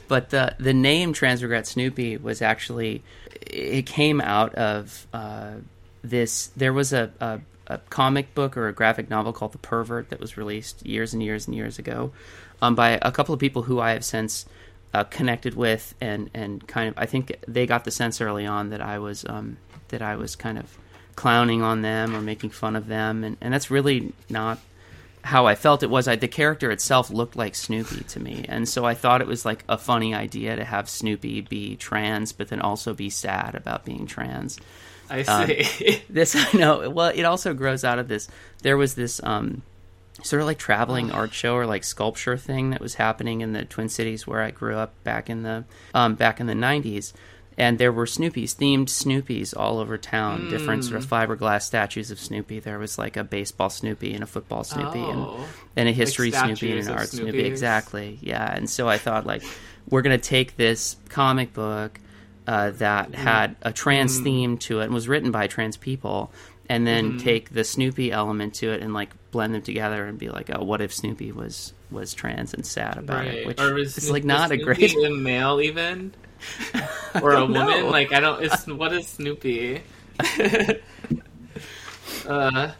But 0.09 0.29
the 0.31 0.55
the 0.59 0.75
name 0.75 1.15
Transregret 1.15 1.65
Snoopy 1.67 2.19
was 2.19 2.43
actually 2.43 3.03
it 3.47 3.87
came 3.87 4.21
out 4.21 4.55
of 4.57 5.07
uh, 5.15 5.53
this. 6.03 6.49
There 6.57 6.73
was 6.73 6.93
a, 6.93 7.13
a 7.21 7.41
a 7.67 7.79
comic 7.79 8.35
book 8.35 8.57
or 8.57 8.69
a 8.69 8.73
graphic 8.73 9.09
novel 9.09 9.33
called 9.33 9.53
The 9.53 9.59
Pervert 9.59 10.11
that 10.11 10.21
was 10.21 10.37
released 10.37 10.85
years 10.85 11.13
and 11.13 11.23
years 11.23 11.47
and 11.47 11.57
years 11.57 11.79
ago 11.79 12.13
um, 12.61 12.75
by 12.75 12.99
a 13.01 13.13
couple 13.13 13.33
of 13.33 13.41
people 13.41 13.63
who 13.63 13.81
I 13.81 13.93
have 13.93 14.05
since 14.05 14.47
uh, 14.93 15.05
connected 15.05 15.55
with 15.55 15.95
and 16.01 16.31
and 16.35 16.67
kind 16.67 16.89
of 16.89 16.95
I 16.99 17.07
think 17.07 17.35
they 17.49 17.67
got 17.67 17.85
the 17.85 17.91
sense 17.91 18.21
early 18.21 18.47
on 18.47 18.71
that 18.71 18.83
I 18.83 18.99
was 18.99 19.25
um, 19.27 19.57
that 19.89 20.03
I 20.03 20.17
was 20.17 20.37
kind 20.37 20.59
of 20.59 20.77
clowning 21.17 21.63
on 21.63 21.83
them 21.83 22.17
or 22.17 22.21
making 22.21 22.51
fun 22.51 22.77
of 22.77 22.87
them 22.89 23.25
and, 23.25 23.37
and 23.41 23.53
that's 23.53 23.71
really 23.71 24.13
not 24.29 24.59
how 25.25 25.47
I 25.47 25.55
felt 25.55 25.83
it 25.83 25.91
was 25.91 26.09
I, 26.09 26.17
the 26.17 26.29
character 26.29 26.71
itself 26.71 27.11
looked 27.11 27.37
like 27.37 27.55
Snoopy 27.55 28.03
to 28.05 28.21
me, 28.21 28.45
and 28.49 28.69
so 28.69 28.85
I 28.85 28.95
thought 28.95 29.21
it 29.21 29.27
was 29.29 29.45
like 29.45 29.63
a 29.69 29.79
funny 29.79 30.15
idea 30.15 30.57
to 30.57 30.65
have 30.65 30.89
Snoopy 30.89 31.43
be 31.43 31.77
trans, 31.77 32.33
but 32.33 32.49
then 32.49 32.61
also 32.61 32.93
be 32.93 33.09
sad 33.09 33.55
about 33.55 33.85
being 33.85 34.07
trans. 34.07 34.59
I 35.13 35.23
see. 35.23 35.95
Um, 35.95 36.01
this 36.11 36.35
I 36.55 36.57
know. 36.57 36.89
Well, 36.91 37.13
it 37.15 37.23
also 37.25 37.55
grows 37.55 37.85
out 37.85 37.99
of 37.99 38.09
this. 38.09 38.29
There 38.63 38.77
was 38.77 38.95
this 38.95 39.21
um, 39.23 39.63
sort 40.23 40.41
of 40.41 40.47
like 40.47 40.59
traveling 40.59 41.11
art 41.11 41.33
show 41.33 41.55
or 41.55 41.67
like 41.67 41.85
sculpture 41.85 42.37
thing 42.37 42.71
that 42.71 42.81
was 42.81 42.95
happening 42.95 43.41
in 43.41 43.53
the 43.53 43.65
Twin 43.65 43.89
Cities 43.89 44.27
where 44.27 44.41
I 44.43 44.51
grew 44.51 44.77
up 44.77 44.93
back 45.05 45.29
in 45.31 45.43
the 45.43 45.65
um, 45.95 46.15
back 46.15 46.41
in 46.41 46.47
the 46.47 46.55
nineties. 46.55 47.13
And 47.59 47.77
there 47.79 47.93
were 47.93 48.07
Snoopies, 48.07 48.57
themed 48.57 48.87
Snoopies 48.87 49.55
all 49.55 49.79
over 49.79 49.99
town, 49.99 50.49
different 50.49 50.85
sort 50.85 50.97
of 50.97 51.07
fiberglass 51.07 51.63
statues 51.63 52.11
of 52.11 52.19
Snoopy. 52.19 52.61
There 52.61 52.79
was 52.79 52.97
like 52.97 53.19
a 53.19 53.23
baseball 53.25 53.69
Snoopy 53.69 54.15
and 54.15 54.23
a 54.23 54.27
football 54.27 54.65
Snoopy 54.65 54.99
and, 54.99 55.21
Oh. 55.21 55.45
and 55.77 55.87
a 55.87 55.93
history 55.93 56.31
Snoopy 56.31 56.73
and 56.73 56.89
an 56.89 56.95
art 56.95 57.09
Snoopy. 57.09 57.41
Exactly. 57.41 58.19
Yeah. 58.23 58.51
And 58.55 58.71
so 58.71 58.89
I 58.89 58.97
thought 58.97 59.27
like 59.27 59.43
we're 59.91 60.01
gonna 60.01 60.17
take 60.17 60.57
this 60.57 60.97
comic 61.11 61.53
book 61.53 62.01
uh, 62.47 62.71
that 62.73 63.13
Mm-hmm. 63.13 63.23
had 63.23 63.57
a 63.63 63.73
trans 63.73 64.19
theme 64.21 64.59
to 64.59 64.81
it 64.81 64.85
and 64.85 64.95
was 64.95 65.09
written 65.09 65.31
by 65.31 65.47
trans 65.47 65.77
people, 65.77 66.33
and 66.69 66.87
then 66.87 67.11
Mm-hmm. 67.13 67.19
take 67.19 67.51
the 67.51 67.65
Snoopy 67.65 68.11
element 68.13 68.55
to 68.55 68.71
it 68.73 68.83
and 68.83 68.93
like 68.95 69.11
blend 69.31 69.55
them 69.55 69.63
together 69.63 70.05
and 70.05 70.19
be 70.19 70.29
like, 70.29 70.51
oh, 70.55 70.63
what 70.65 70.81
if 70.81 70.93
Snoopy 70.95 71.33
was 71.33 71.73
was 71.91 72.15
trans 72.15 72.55
and 72.55 72.65
sad 72.67 72.97
about 72.99 73.19
right. 73.27 73.35
it? 73.35 73.47
Which 73.47 73.61
or 73.61 73.77
is 73.79 74.11
like 74.11 74.25
not 74.25 74.51
a 74.51 74.57
great. 74.57 74.95
a 74.95 75.11
male 75.11 75.61
even, 75.61 76.15
or 77.23 77.33
a 77.33 77.41
woman? 77.47 77.67
know. 77.67 77.89
Like 77.91 78.13
I 78.13 78.21
don't. 78.21 78.43
Is, 78.43 78.53
what 78.67 78.93
is 78.93 79.07
Snoopy? 79.09 79.83
uh, 82.27 82.73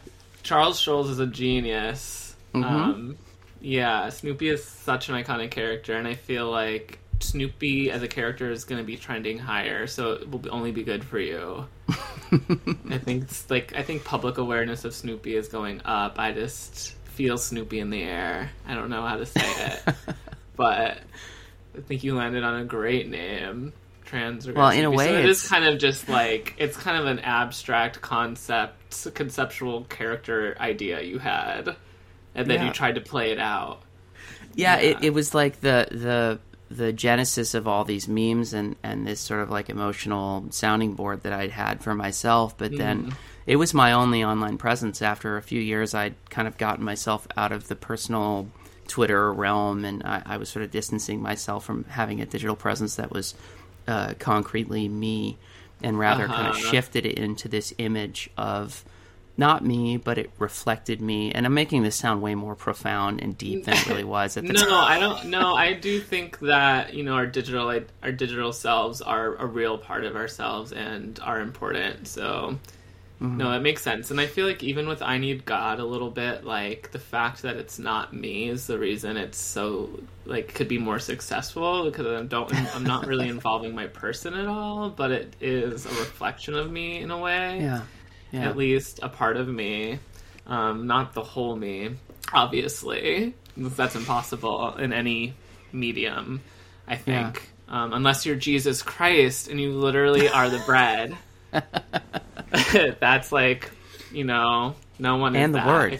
Charles 0.43 0.79
Schulz 0.79 1.09
is 1.09 1.19
a 1.19 1.27
genius. 1.27 2.35
Mhm. 2.53 2.63
Um, 2.63 3.17
yeah, 3.61 4.09
Snoopy 4.09 4.49
is 4.49 4.63
such 4.65 5.09
an 5.09 5.15
iconic 5.15 5.51
character, 5.51 5.95
and 5.95 6.07
I 6.07 6.15
feel 6.15 6.49
like 6.51 6.99
Snoopy 7.23 7.89
as 7.91 8.01
a 8.03 8.07
character 8.07 8.51
is 8.51 8.63
going 8.65 8.79
to 8.81 8.85
be 8.85 8.97
trending 8.97 9.37
higher, 9.37 9.87
so 9.87 10.13
it 10.13 10.29
will 10.29 10.41
only 10.51 10.71
be 10.71 10.83
good 10.83 11.03
for 11.03 11.19
you. 11.19 11.65
I 11.89 12.97
think 12.97 13.23
it's 13.23 13.49
like 13.49 13.75
I 13.75 13.83
think 13.83 14.03
public 14.03 14.37
awareness 14.37 14.85
of 14.85 14.93
Snoopy 14.93 15.35
is 15.35 15.47
going 15.47 15.81
up. 15.85 16.19
I 16.19 16.31
just 16.31 16.93
feel 17.05 17.37
Snoopy 17.37 17.79
in 17.79 17.89
the 17.89 18.03
air. 18.03 18.49
I 18.67 18.73
don't 18.75 18.89
know 18.89 19.05
how 19.05 19.17
to 19.17 19.25
say 19.25 19.41
it, 19.45 19.95
but 20.55 20.97
I 21.77 21.81
think 21.81 22.03
you 22.03 22.15
landed 22.15 22.43
on 22.43 22.59
a 22.61 22.65
great 22.65 23.09
name. 23.09 23.73
Trans. 24.05 24.47
Well, 24.47 24.69
in 24.69 24.83
a 24.85 24.91
way, 24.91 25.07
so 25.07 25.13
it 25.13 25.25
is 25.25 25.37
it's- 25.43 25.49
kind 25.49 25.65
of 25.65 25.79
just 25.79 26.07
like 26.09 26.53
it's 26.57 26.77
kind 26.77 26.97
of 26.97 27.05
an 27.07 27.19
abstract 27.19 28.01
concept, 28.01 29.13
conceptual 29.15 29.85
character 29.85 30.55
idea 30.59 31.01
you 31.01 31.17
had, 31.19 31.75
and 32.35 32.47
then 32.49 32.59
Yeah. 32.59 32.67
you 32.67 32.73
tried 32.73 32.95
to 32.95 33.01
play 33.01 33.31
it 33.31 33.39
out. 33.39 33.81
yeah, 34.55 34.79
Yeah. 34.79 34.89
It, 34.89 34.97
it 35.05 35.13
was 35.13 35.33
like 35.33 35.61
the 35.61 35.87
the 35.89 36.39
the 36.75 36.91
genesis 36.93 37.53
of 37.53 37.67
all 37.67 37.83
these 37.85 38.07
memes 38.07 38.53
and 38.53 38.75
and 38.83 39.05
this 39.07 39.19
sort 39.19 39.41
of 39.41 39.49
like 39.49 39.69
emotional 39.69 40.45
sounding 40.49 40.93
board 40.93 41.23
that 41.23 41.33
I'd 41.33 41.51
had 41.51 41.83
for 41.83 41.93
myself. 41.95 42.57
But 42.57 42.75
then 42.77 43.15
it 43.45 43.57
was 43.57 43.73
my 43.73 43.91
only 43.93 44.23
online 44.23 44.57
presence. 44.57 45.01
After 45.01 45.37
a 45.37 45.41
few 45.41 45.61
years, 45.61 45.93
I'd 45.93 46.15
kind 46.29 46.47
of 46.47 46.57
gotten 46.57 46.83
myself 46.83 47.27
out 47.37 47.51
of 47.51 47.67
the 47.67 47.75
personal 47.75 48.47
Twitter 48.87 49.31
realm, 49.33 49.85
and 49.85 50.03
I, 50.03 50.21
I 50.25 50.37
was 50.37 50.49
sort 50.49 50.63
of 50.65 50.71
distancing 50.71 51.21
myself 51.21 51.63
from 51.65 51.85
having 51.85 52.21
a 52.21 52.25
digital 52.25 52.55
presence 52.55 52.95
that 52.95 53.11
was 53.11 53.33
uh, 53.87 54.13
concretely 54.19 54.87
me, 54.87 55.37
and 55.81 55.97
rather 55.99 56.27
kind 56.27 56.47
of 56.47 56.55
Uh-huh. 56.55 56.71
shifted 56.71 57.05
it 57.05 57.17
into 57.17 57.47
this 57.47 57.73
image 57.77 58.29
of 58.37 58.83
not 59.35 59.65
me, 59.65 59.97
but 59.97 60.17
it 60.17 60.29
reflected 60.37 61.01
me. 61.01 61.31
And 61.31 61.45
I'm 61.45 61.53
making 61.53 61.81
this 61.83 61.95
sound 61.95 62.21
way 62.21 62.35
more 62.35 62.55
profound 62.55 63.21
and 63.21 63.37
deep 63.37 63.65
than 63.65 63.75
it 63.75 63.85
really 63.89 64.03
was 64.03 64.37
at 64.37 64.45
the 64.45 64.53
No, 64.53 64.59
time. 64.61 64.69
no, 64.69 64.79
I 64.79 64.99
don't. 64.99 65.25
No, 65.29 65.55
I 65.55 65.73
do 65.73 65.99
think 65.99 66.39
that 66.39 66.93
you 66.93 67.03
know 67.03 67.13
our 67.15 67.25
digital 67.25 67.67
our 68.03 68.11
digital 68.11 68.53
selves 68.53 69.01
are 69.01 69.35
a 69.35 69.45
real 69.45 69.77
part 69.77 70.05
of 70.05 70.15
ourselves 70.15 70.71
and 70.71 71.19
are 71.23 71.39
important. 71.39 72.07
So. 72.07 72.57
Mm-hmm. 73.21 73.37
No, 73.37 73.51
it 73.53 73.61
makes 73.61 73.81
sense, 73.81 74.11
and 74.11 74.19
I 74.19 74.25
feel 74.25 74.45
like 74.45 74.63
even 74.63 74.85
with 74.85 75.01
"I 75.01 75.17
Need 75.17 75.45
God" 75.45 75.79
a 75.79 75.85
little 75.85 76.09
bit, 76.09 76.43
like 76.43 76.91
the 76.91 76.99
fact 76.99 77.43
that 77.43 77.55
it's 77.55 77.79
not 77.79 78.11
me 78.13 78.49
is 78.49 78.67
the 78.67 78.77
reason 78.77 79.15
it's 79.15 79.37
so 79.37 79.91
like 80.25 80.53
could 80.53 80.67
be 80.67 80.77
more 80.77 80.99
successful 80.99 81.85
because 81.85 82.05
I 82.05 82.23
don't, 82.25 82.51
I'm 82.75 82.83
not 82.83 83.05
really 83.07 83.29
involving 83.37 83.75
my 83.75 83.87
person 83.87 84.33
at 84.33 84.47
all, 84.47 84.89
but 84.89 85.11
it 85.11 85.35
is 85.39 85.85
a 85.85 85.89
reflection 85.89 86.55
of 86.55 86.69
me 86.69 86.97
in 86.99 87.11
a 87.11 87.17
way 87.17 87.61
Yeah, 87.61 87.83
yeah. 88.33 88.49
at 88.49 88.57
least 88.57 88.99
a 89.01 89.07
part 89.07 89.37
of 89.37 89.47
me, 89.47 89.99
um, 90.47 90.85
not 90.87 91.13
the 91.13 91.23
whole 91.23 91.55
me, 91.55 91.91
obviously. 92.33 93.33
That's 93.55 93.95
impossible 93.95 94.75
in 94.75 94.91
any 94.91 95.35
medium, 95.71 96.41
I 96.87 96.97
think. 96.97 97.49
Um, 97.69 97.93
unless 97.93 98.25
you're 98.25 98.35
Jesus 98.35 98.81
Christ 98.81 99.47
and 99.47 99.59
you 99.61 99.71
literally 99.71 100.27
are 100.27 100.49
the 100.49 100.59
bread. 100.65 101.15
That's 102.99 103.31
like, 103.31 103.71
you 104.11 104.23
know, 104.25 104.75
no 104.99 105.17
one 105.17 105.35
is 105.35 105.41
And 105.43 105.53
the 105.55 105.59
that. 105.59 105.67
Word. 105.67 105.99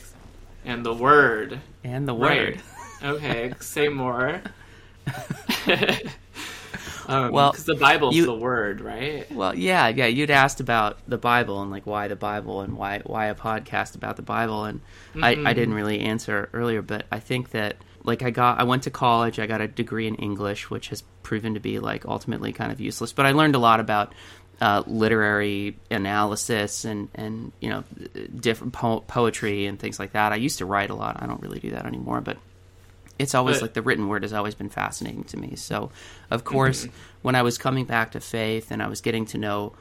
And 0.65 0.85
the 0.85 0.93
word. 0.93 1.59
and 1.83 2.07
the 2.07 2.13
Right. 2.15 2.55
word. 3.01 3.15
Okay, 3.15 3.53
say 3.59 3.87
more. 3.87 4.41
um, 7.07 7.31
Well, 7.31 7.51
because 7.51 7.65
the 7.65 7.75
Bible's 7.75 8.15
you- 8.15 8.25
the 8.25 8.33
word, 8.35 8.81
right? 8.81 9.29
Well, 9.31 9.55
yeah, 9.55 9.87
yeah. 9.87 10.05
You'd 10.05 10.31
asked 10.31 10.59
about 10.59 10.97
the 11.07 11.17
Bible 11.17 11.61
and 11.61 11.71
like 11.71 11.85
why 11.85 12.07
the 12.07 12.15
Bible 12.15 12.61
and 12.61 12.77
why 12.77 13.01
why 13.05 13.25
a 13.27 13.35
podcast 13.35 13.95
about 13.95 14.15
the 14.15 14.21
Bible, 14.21 14.65
and 14.65 14.81
I, 15.21 15.31
I 15.45 15.53
didn't 15.53 15.73
really 15.73 15.99
answer 16.01 16.49
earlier, 16.53 16.81
but 16.81 17.05
I 17.11 17.19
think 17.19 17.51
that 17.51 17.77
like 18.03 18.21
I 18.23 18.29
got 18.31 18.59
I 18.59 18.63
went 18.63 18.83
to 18.83 18.91
college, 18.91 19.39
I 19.39 19.47
got 19.47 19.61
a 19.61 19.67
degree 19.67 20.07
in 20.07 20.15
English, 20.15 20.69
which 20.69 20.89
has 20.89 21.03
proven 21.23 21.53
to 21.53 21.59
be 21.59 21.79
like 21.79 22.05
ultimately 22.05 22.51
kind 22.53 22.71
of 22.71 22.79
useless, 22.81 23.13
but 23.13 23.25
I 23.25 23.31
learned 23.31 23.55
a 23.55 23.59
lot 23.59 23.79
about 23.79 24.13
uh, 24.61 24.83
literary 24.87 25.77
analysis 25.91 26.85
and 26.85 27.09
and 27.15 27.51
you 27.59 27.69
know 27.69 27.83
different 28.39 28.73
po- 28.73 29.01
poetry 29.01 29.65
and 29.65 29.79
things 29.79 29.99
like 29.99 30.13
that. 30.13 30.31
I 30.31 30.35
used 30.35 30.59
to 30.59 30.65
write 30.65 30.89
a 30.89 30.95
lot. 30.95 31.21
I 31.21 31.25
don't 31.27 31.41
really 31.41 31.59
do 31.59 31.71
that 31.71 31.85
anymore, 31.85 32.21
but 32.21 32.37
it's 33.19 33.35
always 33.35 33.57
But- 33.57 33.61
like 33.63 33.73
the 33.73 33.81
written 33.81 34.07
word 34.07 34.23
has 34.23 34.33
always 34.33 34.55
been 34.55 34.69
fascinating 34.69 35.23
to 35.25 35.37
me. 35.37 35.55
So, 35.55 35.91
of 36.31 36.43
course, 36.43 36.87
when 37.21 37.35
I 37.35 37.41
was 37.43 37.57
coming 37.57 37.85
back 37.85 38.11
to 38.11 38.19
faith 38.19 38.71
and 38.71 38.81
I 38.81 38.87
was 38.87 39.01
getting 39.01 39.25
to 39.27 39.37
know 39.37 39.73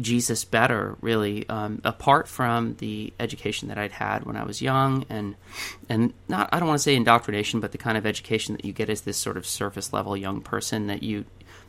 Jesus 0.00 0.44
better, 0.44 0.96
really, 1.00 1.48
um, 1.48 1.80
apart 1.82 2.28
from 2.28 2.76
the 2.78 3.12
education 3.18 3.66
that 3.68 3.78
I'd 3.78 3.90
had 3.90 4.24
when 4.24 4.36
I 4.36 4.44
was 4.44 4.62
young, 4.62 5.04
and 5.10 5.34
and 5.88 6.12
not 6.28 6.48
I 6.52 6.60
don't 6.60 6.68
want 6.68 6.78
to 6.78 6.82
say 6.82 6.94
indoctrination, 6.94 7.58
but 7.60 7.72
the 7.72 7.78
kind 7.78 7.98
of 7.98 8.06
education 8.06 8.54
that 8.54 8.64
you 8.64 8.72
get 8.72 8.88
as 8.90 9.00
this 9.00 9.16
sort 9.16 9.36
of 9.36 9.44
surface 9.44 9.92
level 9.92 10.16
young 10.16 10.40
person 10.40 10.86
that 10.86 11.02
you. 11.02 11.24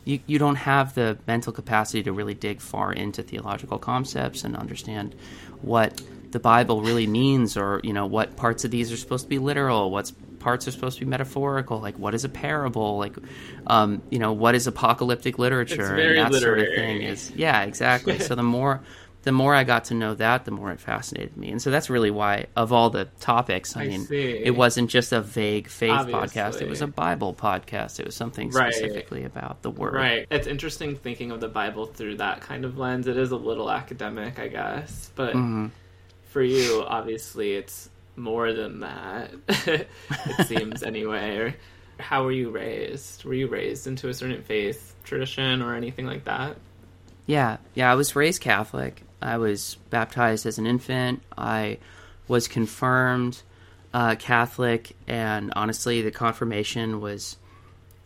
You, 0.06 0.20
you 0.28 0.40
don't 0.40 0.56
have 0.56 0.96
the 0.96 1.18
mental 1.28 1.52
capacity 1.52 2.02
to 2.04 2.14
really 2.14 2.34
dig 2.34 2.62
far 2.62 2.94
into 2.94 3.22
theological 3.22 3.78
concepts 3.78 4.46
and 4.46 4.56
understand 4.56 5.14
what 5.62 6.02
the 6.32 6.40
Bible 6.40 6.82
really 6.82 7.06
means, 7.06 7.58
or 7.58 7.82
you 7.84 7.92
know 7.92 8.06
what 8.06 8.38
parts 8.38 8.64
of 8.64 8.72
these 8.72 8.92
are 8.94 8.98
supposed 8.98 9.26
to 9.26 9.30
be 9.30 9.40
literal, 9.40 9.92
what's 9.92 10.14
parts 10.40 10.68
are 10.68 10.72
supposed 10.72 10.98
to 11.00 11.06
be 11.06 11.10
metaphorical, 11.10 11.80
like 11.80 11.98
what 12.00 12.14
is 12.16 12.24
a 12.24 12.30
parable, 12.30 12.98
like 12.98 13.16
um, 13.68 14.02
you 14.10 14.20
know 14.20 14.34
what 14.34 14.56
is 14.56 14.68
apocalyptic 14.68 15.38
literature, 15.38 15.96
and 15.96 16.34
that 16.34 16.40
sort 16.40 16.60
of 16.60 16.68
thing 16.76 17.02
is 17.02 17.32
yeah, 17.36 17.64
exactly. 17.64 18.20
so 18.20 18.36
the 18.36 18.44
more 18.44 18.82
the 19.24 19.34
more 19.34 19.54
I 19.54 19.66
got 19.66 19.84
to 19.86 19.94
know 19.96 20.16
that, 20.16 20.46
the 20.46 20.52
more 20.52 20.72
it 20.72 20.80
fascinated 20.80 21.36
me, 21.36 21.50
and 21.52 21.62
so 21.62 21.70
that's 21.72 21.90
really 21.90 22.10
why 22.10 22.46
of 22.56 22.72
all 22.72 22.90
the 22.90 23.06
topics, 23.20 23.76
I, 23.76 23.82
I 23.84 23.88
mean, 23.88 24.06
see. 24.06 24.42
it 24.46 24.56
wasn't 24.56 24.90
just 24.90 25.12
a 25.12 25.20
vague 25.20 25.68
faith 25.68 25.92
podcast; 25.92 26.62
it 26.62 26.70
was 26.70 26.82
a 26.82 26.88
Bible 26.88 27.34
podcast. 27.34 28.00
It 28.00 28.06
was 28.06 28.16
something 28.16 28.50
Right. 28.52 28.74
specifically 28.74 29.26
about 29.26 29.62
the 29.62 29.72
word. 29.72 29.96
Right. 29.96 30.28
It's 30.32 30.48
interesting 30.48 30.96
thinking 30.96 31.32
of 31.32 31.42
the 31.42 31.50
Bible 31.50 31.86
through 31.86 32.16
that 32.18 32.40
kind 32.40 32.64
of 32.64 32.78
lens. 32.78 33.08
It 33.08 33.18
is 33.18 33.32
a 33.32 33.36
little 33.38 33.70
academic, 33.70 34.40
I 34.40 34.48
guess, 34.48 35.12
but 35.16 35.36
Mm-hmm. 35.36 35.68
for 36.30 36.42
you, 36.42 36.84
obviously, 36.88 37.56
it's 37.56 37.90
more 38.20 38.54
than 38.54 38.82
that. 38.82 39.32
it 39.48 39.88
seems 40.46 40.84
anyway. 40.84 41.56
How 42.00 42.24
were 42.24 42.32
you 42.32 42.50
raised? 42.50 43.26
Were 43.26 43.34
you 43.34 43.48
raised 43.48 43.88
into 43.88 44.10
a 44.10 44.14
certain 44.14 44.42
faith 44.44 44.96
tradition 45.04 45.62
or 45.62 45.76
anything 45.76 46.06
like 46.06 46.26
that? 46.26 46.58
Yeah, 47.26 47.58
yeah. 47.74 47.92
I 47.92 47.96
was 47.96 48.16
raised 48.16 48.42
Catholic. 48.42 49.04
I 49.22 49.38
was 49.38 49.78
baptized 49.90 50.46
as 50.46 50.58
an 50.58 50.66
infant. 50.66 51.22
I 51.38 51.78
was 52.28 52.48
confirmed 52.48 53.42
uh, 53.94 54.16
Catholic, 54.16 54.96
and 55.08 55.52
honestly, 55.56 56.02
the 56.02 56.12
confirmation 56.12 57.02
was 57.02 57.38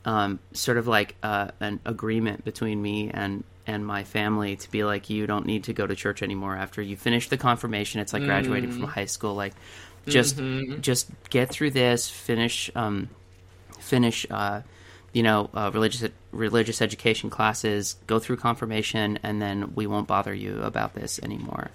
um, 0.05 0.39
sort 0.53 0.77
of 0.77 0.88
like 0.88 1.15
uh, 1.24 1.50
an 1.60 1.79
agreement 1.86 2.43
between 2.43 2.82
me 2.82 3.12
and 3.13 3.43
and 3.65 3.86
my 3.86 4.03
family 4.03 4.55
to 4.58 4.72
be 4.72 4.84
like, 4.84 5.10
you 5.10 5.25
don't 5.27 5.46
need 5.46 5.65
to 5.65 5.74
go 5.74 5.88
to 5.88 5.96
church 5.96 6.22
anymore 6.22 6.55
after 6.55 6.82
you 6.82 6.98
finish 6.98 7.29
the 7.29 7.38
confirmation. 7.38 8.01
It's 8.01 8.13
like 8.13 8.24
graduating 8.24 8.72
from 8.72 8.84
high 8.84 9.05
school. 9.05 9.36
Like, 9.36 9.53
just 10.05 10.41
just 10.82 11.10
get 11.29 11.50
through 11.50 11.72
this, 11.72 12.10
finish 12.10 12.70
um, 12.75 13.10
finish 13.79 14.25
uh, 14.29 14.62
you 15.13 15.24
know 15.24 15.50
uh, 15.53 15.72
religious 15.74 16.10
religious 16.32 16.82
education 16.82 17.29
classes, 17.29 17.96
go 18.08 18.20
through 18.20 18.38
confirmation, 18.38 19.20
and 19.24 19.41
then 19.41 19.74
we 19.75 19.88
won't 19.88 20.08
bother 20.08 20.34
you 20.34 20.62
about 20.62 20.93
this 20.93 21.20
anymore. 21.24 21.72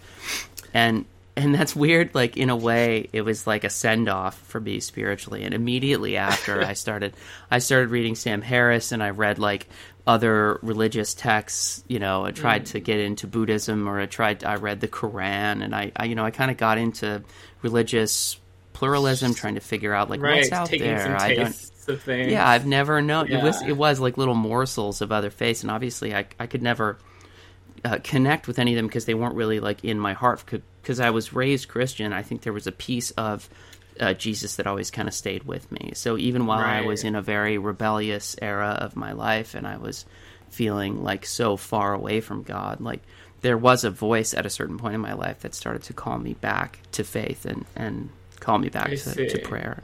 And 0.74 1.06
and 1.38 1.54
that's 1.54 1.74
weird. 1.74 2.14
Like 2.14 2.36
in 2.36 2.50
a 2.50 2.56
way, 2.56 3.08
it 3.12 3.22
was 3.22 3.46
like 3.46 3.64
a 3.64 3.70
send 3.70 4.08
off 4.08 4.36
for 4.36 4.60
me 4.60 4.80
spiritually. 4.80 5.44
And 5.44 5.54
immediately 5.54 6.16
after, 6.16 6.62
I 6.62 6.72
started, 6.74 7.14
I 7.50 7.60
started 7.60 7.90
reading 7.90 8.16
Sam 8.16 8.42
Harris, 8.42 8.92
and 8.92 9.02
I 9.02 9.10
read 9.10 9.38
like 9.38 9.68
other 10.08 10.58
religious 10.62 11.12
texts. 11.12 11.84
You 11.86 11.98
know, 11.98 12.24
I 12.24 12.32
tried 12.32 12.62
mm. 12.62 12.70
to 12.72 12.80
get 12.80 12.98
into 12.98 13.26
Buddhism, 13.26 13.86
or 13.86 14.00
I 14.00 14.06
tried, 14.06 14.42
I 14.42 14.54
read 14.54 14.80
the 14.80 14.88
Quran, 14.88 15.62
and 15.62 15.74
I, 15.74 15.92
I 15.94 16.06
you 16.06 16.14
know, 16.14 16.24
I 16.24 16.30
kind 16.30 16.50
of 16.50 16.56
got 16.56 16.78
into 16.78 17.22
religious 17.60 18.40
pluralism, 18.72 19.34
trying 19.34 19.56
to 19.56 19.60
figure 19.60 19.92
out 19.92 20.08
like 20.08 20.22
right, 20.22 20.38
what's 20.38 20.52
out 20.52 20.70
there. 20.70 21.14
I 21.16 21.34
don't. 21.34 21.70
Yeah, 22.06 22.48
I've 22.48 22.66
never 22.66 23.00
known. 23.02 23.28
Yeah. 23.28 23.38
It 23.38 23.44
was 23.44 23.62
it 23.62 23.76
was 23.76 24.00
like 24.00 24.16
little 24.16 24.34
morsels 24.34 25.02
of 25.02 25.12
other 25.12 25.30
faiths, 25.30 25.62
and 25.62 25.70
obviously, 25.70 26.14
I 26.14 26.26
I 26.40 26.46
could 26.46 26.62
never 26.62 26.98
uh, 27.84 27.98
connect 28.02 28.46
with 28.46 28.58
any 28.58 28.72
of 28.72 28.76
them 28.76 28.86
because 28.86 29.04
they 29.04 29.14
weren't 29.14 29.34
really 29.34 29.60
like 29.60 29.84
in 29.84 29.98
my 29.98 30.14
heart. 30.14 30.42
Because 30.82 31.00
I 31.00 31.10
was 31.10 31.34
raised 31.34 31.68
Christian, 31.68 32.14
I 32.14 32.22
think 32.22 32.42
there 32.42 32.52
was 32.54 32.66
a 32.66 32.72
piece 32.72 33.10
of 33.12 33.48
uh, 34.00 34.14
Jesus 34.14 34.56
that 34.56 34.66
always 34.66 34.90
kind 34.90 35.08
of 35.08 35.14
stayed 35.14 35.44
with 35.44 35.70
me. 35.72 35.92
So 35.94 36.16
even 36.16 36.46
while 36.46 36.60
right. 36.60 36.82
I 36.82 36.86
was 36.86 37.04
in 37.04 37.14
a 37.14 37.22
very 37.22 37.58
rebellious 37.58 38.36
era 38.40 38.76
of 38.80 38.96
my 38.96 39.12
life, 39.12 39.54
and 39.54 39.66
I 39.66 39.76
was 39.76 40.04
feeling 40.50 41.02
like 41.02 41.26
so 41.26 41.56
far 41.56 41.94
away 41.94 42.20
from 42.20 42.42
God, 42.42 42.80
like 42.80 43.02
there 43.40 43.58
was 43.58 43.84
a 43.84 43.90
voice 43.90 44.34
at 44.34 44.46
a 44.46 44.50
certain 44.50 44.78
point 44.78 44.94
in 44.94 45.00
my 45.00 45.12
life 45.12 45.40
that 45.40 45.54
started 45.54 45.82
to 45.84 45.92
call 45.92 46.18
me 46.18 46.34
back 46.34 46.80
to 46.92 47.04
faith 47.04 47.44
and 47.44 47.64
and 47.76 48.10
call 48.40 48.58
me 48.58 48.68
back 48.68 48.90
to, 48.90 49.28
to 49.28 49.38
prayer. 49.40 49.82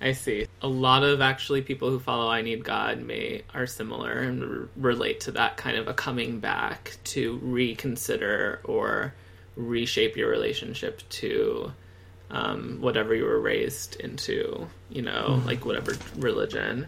I 0.00 0.12
see. 0.12 0.46
A 0.60 0.68
lot 0.68 1.02
of 1.02 1.20
actually 1.22 1.62
people 1.62 1.88
who 1.88 1.98
follow 1.98 2.28
I 2.28 2.42
Need 2.42 2.62
God 2.62 3.00
may 3.00 3.42
are 3.54 3.66
similar 3.66 4.18
and 4.18 4.42
r- 4.42 4.68
relate 4.76 5.20
to 5.20 5.32
that 5.32 5.56
kind 5.56 5.78
of 5.78 5.88
a 5.88 5.94
coming 5.94 6.40
back 6.40 6.98
to 7.04 7.38
reconsider 7.42 8.60
or 8.64 9.14
reshape 9.56 10.16
your 10.16 10.28
relationship 10.28 11.00
to 11.08 11.72
um, 12.30 12.78
whatever 12.80 13.14
you 13.14 13.24
were 13.24 13.40
raised 13.40 13.96
into, 13.96 14.66
you 14.90 15.02
know, 15.02 15.40
mm. 15.40 15.46
like 15.46 15.64
whatever 15.64 15.92
religion. 16.16 16.86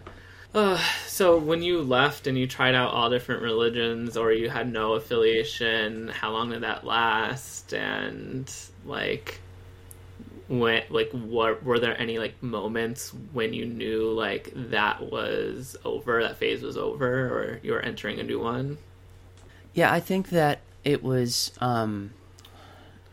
Uh, 0.53 0.81
so 1.05 1.37
when 1.37 1.61
you 1.61 1.81
left 1.81 2.25
and 2.25 2.37
you 2.37 2.47
tried 2.47 2.73
out 2.73 2.93
all 2.93 3.09
different 3.09 3.41
religions 3.41 4.17
or 4.17 4.31
you 4.31 4.49
had 4.49 4.71
no 4.71 4.93
affiliation, 4.93 6.07
how 6.07 6.31
long 6.31 6.49
did 6.49 6.63
that 6.63 6.85
last? 6.85 7.73
And 7.73 8.51
like 8.85 9.39
when 10.47 10.83
like 10.89 11.11
what 11.11 11.63
were 11.63 11.79
there 11.79 11.99
any 11.99 12.19
like 12.19 12.41
moments 12.41 13.13
when 13.33 13.53
you 13.53 13.65
knew 13.65 14.11
like 14.11 14.51
that 14.55 15.11
was 15.11 15.75
over 15.83 16.21
that 16.23 16.37
phase 16.37 16.61
was 16.61 16.77
over 16.77 17.05
or 17.05 17.59
you 17.63 17.73
were 17.73 17.81
entering 17.81 18.19
a 18.19 18.23
new 18.23 18.39
one 18.39 18.77
yeah 19.73 19.91
i 19.91 19.99
think 19.99 20.29
that 20.29 20.59
it 20.85 21.03
was 21.03 21.51
um 21.59 22.13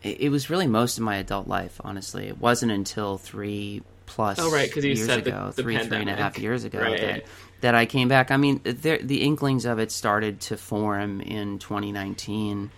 it, 0.05 0.21
it 0.21 0.29
was 0.29 0.51
really 0.51 0.67
most 0.67 0.99
of 0.99 1.05
my 1.05 1.17
adult 1.17 1.49
life 1.49 1.81
honestly 1.83 2.29
it 2.29 2.39
wasn't 2.39 2.71
until 2.71 3.19
three 3.19 3.83
plus 4.07 4.39
oh 4.39 4.53
right 4.53 4.69
because 4.69 4.85
you 4.85 4.93
years 4.93 5.07
said 5.07 5.21
ago 5.21 5.47
the, 5.47 5.57
the 5.57 5.63
three 5.63 5.77
pandemic. 5.77 6.05
three 6.05 6.13
and 6.13 6.21
a 6.21 6.23
half 6.23 6.39
years 6.39 6.65
ago 6.65 6.81
right. 6.81 7.01
that, 7.01 7.25
that 7.63 7.75
i 7.75 7.87
came 7.87 8.09
back 8.09 8.31
i 8.31 8.37
mean 8.37 8.61
there, 8.63 8.99
the 8.99 9.23
inklings 9.23 9.65
of 9.65 9.79
it 9.79 9.91
started 9.91 10.41
to 10.41 10.57
form 10.57 11.21
in 11.21 11.59
2019 11.59 12.71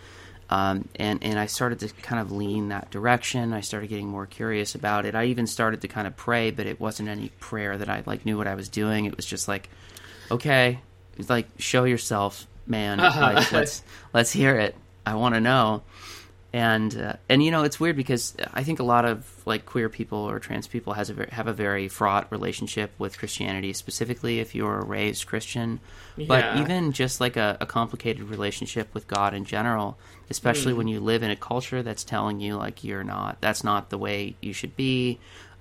um, 0.49 0.89
and 0.95 1.25
and 1.25 1.41
I 1.41 1.47
started 1.47 1.81
to 1.81 1.89
kind 1.89 2.21
of 2.21 2.31
lean 2.31 2.69
that 2.69 2.91
direction. 2.93 3.53
I 3.53 3.63
started 3.63 3.89
getting 3.89 4.07
more 4.07 4.27
curious 4.27 4.77
about 4.77 5.05
it. 5.05 5.17
I 5.17 5.25
even 5.25 5.49
started 5.49 5.81
to 5.81 5.89
kind 5.89 6.07
of 6.07 6.15
pray, 6.15 6.53
but 6.53 6.67
it 6.67 6.79
wasn't 6.79 7.09
any 7.09 7.31
prayer 7.41 7.77
that 7.77 7.89
I 7.89 8.05
like 8.07 8.25
knew 8.25 8.39
what 8.39 8.47
I 8.47 8.55
was 8.55 8.69
doing. 8.69 9.07
It 9.07 9.17
was 9.17 9.27
just 9.27 9.49
like, 9.49 9.69
okay, 10.31 10.79
like 11.29 11.49
show 11.59 11.83
yourself, 11.83 12.47
man. 12.65 12.99
Like, 12.99 13.51
let's 13.51 13.83
let's 14.13 14.31
hear 14.31 14.57
it. 14.57 14.77
I 15.05 15.17
want 15.17 15.35
to 15.35 15.41
know 15.41 15.83
and 16.57 16.99
uh, 16.99 17.13
and 17.29 17.43
you 17.43 17.51
know 17.51 17.65
it's 17.65 17.79
weird 17.79 17.97
because 17.97 18.35
I 18.55 18.65
think 18.65 18.79
a 18.79 18.83
lot 18.83 19.05
of 19.05 19.31
like 19.45 19.67
queer 19.67 19.91
people 19.91 20.21
or 20.21 20.39
trans 20.39 20.67
people 20.67 20.95
has 20.95 21.11
a 21.11 21.29
have 21.31 21.49
a 21.49 21.53
very 21.53 21.87
fraught 21.87 22.33
relationship 22.33 22.93
with 22.99 23.19
Christianity, 23.19 23.75
specifically 23.75 24.41
if 24.41 24.55
you're 24.55 24.83
raised 24.83 25.27
Christian. 25.27 25.81
Yeah. 26.17 26.25
But 26.29 26.57
even 26.57 26.93
just 26.93 27.21
like 27.21 27.37
a, 27.37 27.59
a, 27.61 27.67
complicated 27.67 28.23
relationship 28.23 28.95
with 28.95 29.07
God 29.07 29.35
in 29.35 29.45
general, 29.45 29.99
especially 30.31 30.73
mm. 30.73 30.79
when 30.79 30.89
you 30.89 30.99
live 30.99 31.23
in 31.23 31.31
a 31.31 31.37
culture 31.37 31.83
that's 31.83 32.05
telling 32.05 32.41
you 32.41 32.57
like 32.57 32.83
you're 32.83 33.05
not, 33.05 33.37
that's 33.43 33.63
not 33.63 33.91
the 33.91 33.99
way 33.99 34.35
you 34.41 34.55
should 34.55 34.77
be. 34.77 35.19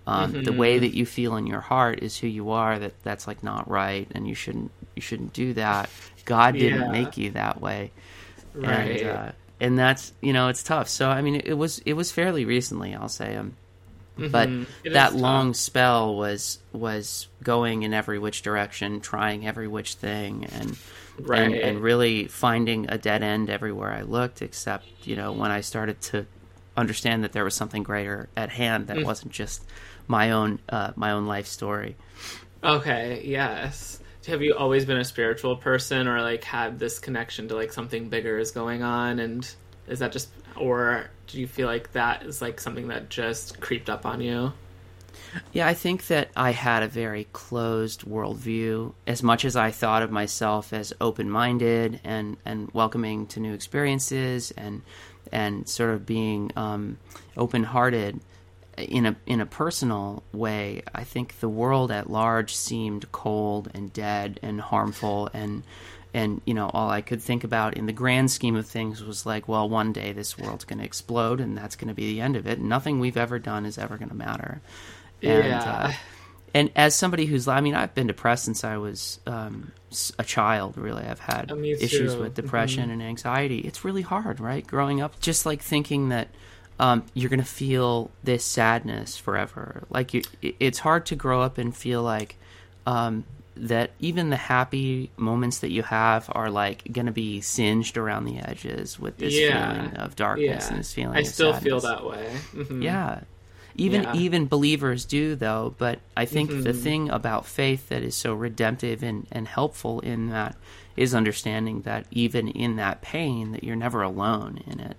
Um, 0.08 0.32
mm-hmm. 0.32 0.44
The 0.44 0.54
way 0.54 0.80
that 0.80 0.96
you 0.96 1.06
feel 1.06 1.36
in 1.36 1.46
your 1.46 1.60
heart 1.60 2.04
is 2.04 2.18
who 2.18 2.28
you 2.28 2.52
are. 2.52 2.80
That 2.80 2.94
that's 3.04 3.28
like 3.28 3.44
not 3.44 3.70
right, 3.70 4.08
and 4.16 4.26
you 4.26 4.36
shouldn't 4.36 4.72
you 4.96 5.02
shouldn't 5.02 5.34
do 5.34 5.56
that. 5.56 5.90
God 6.24 6.54
didn't 6.54 6.84
yeah. 6.84 6.92
make 6.92 7.18
you 7.18 7.32
that 7.32 7.60
way, 7.60 7.92
right. 8.54 9.02
and 9.02 9.10
uh, 9.10 9.32
and 9.60 9.78
that's 9.78 10.14
you 10.22 10.34
know 10.34 10.50
it's 10.50 10.64
tough. 10.64 10.90
So 10.90 11.10
I 11.10 11.22
mean, 11.22 11.42
it, 11.44 11.54
was 11.54 11.80
it 11.80 11.94
was 11.94 12.12
fairly 12.12 12.46
recently, 12.46 12.94
I'll 12.94 13.10
say. 13.10 13.36
Um, 13.36 13.56
mm-hmm. 14.18 14.32
But 14.32 14.50
it 14.84 14.94
that 14.94 15.16
long 15.16 15.54
spell 15.54 16.16
was 16.16 16.60
was 16.74 17.28
going 17.44 17.84
in 17.84 17.94
every 17.94 18.20
which 18.20 18.42
direction, 18.42 19.02
trying 19.02 19.48
every 19.48 19.68
which 19.68 19.96
thing, 19.96 20.46
and 20.46 20.78
right. 21.20 21.42
and, 21.42 21.56
and 21.56 21.82
really 21.82 22.28
finding 22.28 22.90
a 22.90 22.98
dead 22.98 23.24
end 23.24 23.50
everywhere 23.50 23.92
I 23.92 24.02
looked. 24.02 24.42
Except 24.42 24.86
you 25.04 25.16
know 25.16 25.32
when 25.32 25.52
I 25.52 25.62
started 25.62 26.02
to 26.02 26.26
understand 26.78 27.24
that 27.24 27.32
there 27.32 27.46
was 27.46 27.56
something 27.56 27.84
greater 27.84 28.28
at 28.36 28.50
hand 28.50 28.88
that 28.88 28.98
mm. 28.98 29.06
wasn't 29.06 29.32
just 29.32 29.64
my 30.08 30.32
own 30.32 30.60
uh, 30.70 30.92
my 30.96 31.12
own 31.12 31.26
life 31.26 31.48
story. 31.48 31.96
Okay. 32.64 33.22
Yes 33.24 34.00
have 34.26 34.42
you 34.42 34.56
always 34.56 34.86
been 34.86 34.98
a 34.98 35.06
spiritual 35.06 35.56
person 35.56 36.08
or 36.08 36.22
like 36.22 36.44
had 36.44 36.80
this 36.80 37.00
connection 37.00 37.48
to 37.50 37.56
like 37.56 37.72
something 37.72 38.10
bigger 38.10 38.38
is 38.38 38.52
going 38.52 38.84
on? 38.84 39.20
And 39.20 39.48
is 39.88 40.00
that 40.00 40.12
just 40.12 40.30
or 40.56 41.10
do 41.28 41.40
you 41.40 41.48
feel 41.48 41.68
like 41.68 41.92
that 41.94 42.24
is 42.24 42.42
like 42.42 42.60
something 42.60 42.88
that 42.88 43.10
just 43.10 43.60
creeped 43.60 43.90
up 43.90 44.06
on 44.06 44.22
you? 44.22 44.54
Yeah 45.54 45.68
i 45.68 45.74
think 45.74 46.08
that 46.08 46.30
i 46.36 46.52
had 46.52 46.84
a 46.84 46.88
very 46.88 47.28
closed 47.34 48.02
worldview. 48.02 48.94
As 49.08 49.24
much 49.24 49.46
as 49.46 49.56
i 49.56 49.72
thought 49.72 50.04
of 50.04 50.12
myself 50.12 50.74
as 50.74 50.94
open-minded 51.02 52.00
and 52.04 52.38
and 52.46 52.70
welcoming 52.72 53.28
to 53.28 53.40
new 53.40 53.54
experiences 53.54 54.52
and 54.58 54.82
and 55.32 55.68
sort 55.68 55.92
of 55.92 56.06
being 56.06 56.52
um, 56.56 56.98
open-hearted 57.36 58.20
in 58.78 59.06
a 59.06 59.16
in 59.26 59.42
a 59.42 59.46
personal 59.46 60.24
way, 60.34 60.84
I 60.94 61.04
think 61.04 61.40
the 61.40 61.50
world 61.50 61.92
at 61.92 62.10
large 62.10 62.56
seemed 62.56 63.12
cold 63.12 63.70
and 63.74 63.92
dead 63.94 64.40
and 64.42 64.60
harmful 64.60 65.30
and 65.34 65.64
and 66.14 66.42
you 66.46 66.54
know 66.54 66.70
all 66.74 66.90
I 66.90 67.02
could 67.02 67.22
think 67.22 67.44
about 67.44 67.76
in 67.76 67.86
the 67.86 67.94
grand 67.94 68.32
scheme 68.32 68.56
of 68.56 68.66
things 68.66 69.04
was 69.04 69.26
like, 69.26 69.48
well, 69.48 69.68
one 69.68 69.94
day 69.94 70.14
this 70.14 70.38
world's 70.38 70.66
going 70.66 70.80
to 70.80 70.86
explode 70.86 71.42
and 71.42 71.58
that's 71.58 71.76
going 71.76 71.90
to 71.90 71.94
be 71.94 72.08
the 72.08 72.22
end 72.22 72.36
of 72.36 72.48
it. 72.48 72.60
Nothing 72.60 73.00
we've 73.00 73.18
ever 73.18 73.40
done 73.40 73.66
is 73.66 73.78
ever 73.78 73.98
going 73.98 74.10
to 74.10 74.16
matter. 74.16 74.62
And, 75.22 75.46
yeah. 75.46 75.64
Uh, 75.64 75.94
and 76.54 76.72
as 76.74 76.96
somebody 76.96 77.26
who's, 77.26 77.50
I 77.50 77.60
mean, 77.60 77.76
I've 77.76 77.94
been 77.94 78.08
depressed 78.08 78.46
since 78.46 78.64
I 78.64 78.78
was 78.78 79.20
um, 79.28 79.74
a 80.18 80.24
child. 80.24 80.78
Really, 80.78 81.04
I've 81.04 81.20
had 81.20 81.52
oh, 81.52 81.62
issues 81.62 82.16
with 82.16 82.34
depression 82.34 82.84
mm-hmm. 82.84 82.92
and 82.94 83.04
anxiety. 83.04 83.60
It's 83.60 83.84
really 83.84 84.04
hard, 84.04 84.40
right? 84.40 84.66
Growing 84.66 85.02
up, 85.02 85.20
just 85.20 85.46
like 85.46 85.62
thinking 85.62 86.10
that 86.10 86.30
um, 86.80 87.06
you're 87.14 87.30
gonna 87.30 87.44
feel 87.44 88.12
this 88.24 88.44
sadness 88.44 89.18
forever. 89.18 89.84
Like 89.90 90.14
you, 90.14 90.24
it's 90.42 90.80
hard 90.80 91.06
to 91.08 91.16
grow 91.16 91.42
up 91.42 91.58
and 91.58 91.76
feel 91.76 92.04
like 92.04 92.38
um, 92.86 93.24
that 93.56 93.92
even 94.00 94.30
the 94.30 94.36
happy 94.36 95.12
moments 95.16 95.60
that 95.60 95.72
you 95.72 95.84
have 95.84 96.30
are 96.34 96.50
like 96.50 96.84
gonna 96.92 97.12
be 97.12 97.40
singed 97.42 97.98
around 97.98 98.26
the 98.26 98.40
edges 98.40 99.00
with 99.00 99.18
this 99.18 99.34
yeah. 99.34 99.74
feeling 99.74 99.96
of 99.96 100.16
darkness 100.16 100.66
yeah. 100.66 100.70
and 100.70 100.80
this 100.80 100.94
feeling. 100.94 101.18
I 101.18 101.24
still 101.24 101.54
sadness. 101.54 101.64
feel 101.64 101.80
that 101.82 102.06
way. 102.06 102.32
Mm-hmm. 102.54 102.82
Yeah. 102.82 103.22
Even 103.78 104.04
yeah. 104.04 104.16
even 104.16 104.48
believers 104.48 105.06
do 105.06 105.36
though, 105.36 105.76
but 105.78 106.00
I 106.16 106.26
think 106.26 106.50
mm-hmm. 106.50 106.64
the 106.64 106.74
thing 106.74 107.10
about 107.10 107.46
faith 107.46 107.90
that 107.90 108.04
is 108.04 108.16
so 108.16 108.34
redemptive 108.34 109.04
and, 109.04 109.28
and 109.32 109.48
helpful 109.48 110.00
in 110.02 110.30
that 110.30 110.56
is 110.96 111.14
understanding 111.14 111.82
that 111.82 112.06
even 112.12 112.48
in 112.48 112.78
that 112.78 113.02
pain 113.02 113.52
that 113.52 113.64
you're 113.64 113.76
never 113.76 114.02
alone 114.02 114.60
in 114.68 114.80
it 114.80 114.96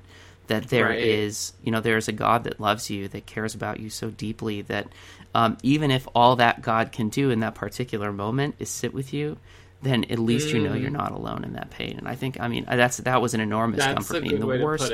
that 0.46 0.68
there 0.68 0.86
right. 0.86 0.98
is, 0.98 1.52
you 1.62 1.72
know, 1.72 1.80
there 1.80 1.96
is 1.96 2.08
a 2.08 2.12
God 2.12 2.44
that 2.44 2.60
loves 2.60 2.90
you, 2.90 3.08
that 3.08 3.26
cares 3.26 3.54
about 3.54 3.80
you 3.80 3.90
so 3.90 4.10
deeply 4.10 4.62
that 4.62 4.88
um, 5.34 5.58
even 5.62 5.90
if 5.90 6.06
all 6.14 6.36
that 6.36 6.62
God 6.62 6.92
can 6.92 7.08
do 7.08 7.30
in 7.30 7.40
that 7.40 7.54
particular 7.54 8.12
moment 8.12 8.54
is 8.58 8.68
sit 8.68 8.94
with 8.94 9.12
you, 9.12 9.38
then 9.82 10.04
at 10.04 10.18
least 10.18 10.48
mm. 10.48 10.54
you 10.54 10.68
know 10.68 10.74
you're 10.74 10.90
mm. 10.90 10.94
not 10.94 11.12
alone 11.12 11.44
in 11.44 11.52
that 11.54 11.70
pain. 11.70 11.96
And 11.98 12.08
I 12.08 12.14
think, 12.14 12.40
I 12.40 12.48
mean, 12.48 12.64
that's 12.66 12.98
that 12.98 13.20
was 13.20 13.34
an 13.34 13.40
enormous 13.40 13.80
that's 13.80 13.94
comfort 13.94 14.22
me. 14.22 14.34
In 14.34 14.40
the 14.40 14.46
worst, 14.46 14.92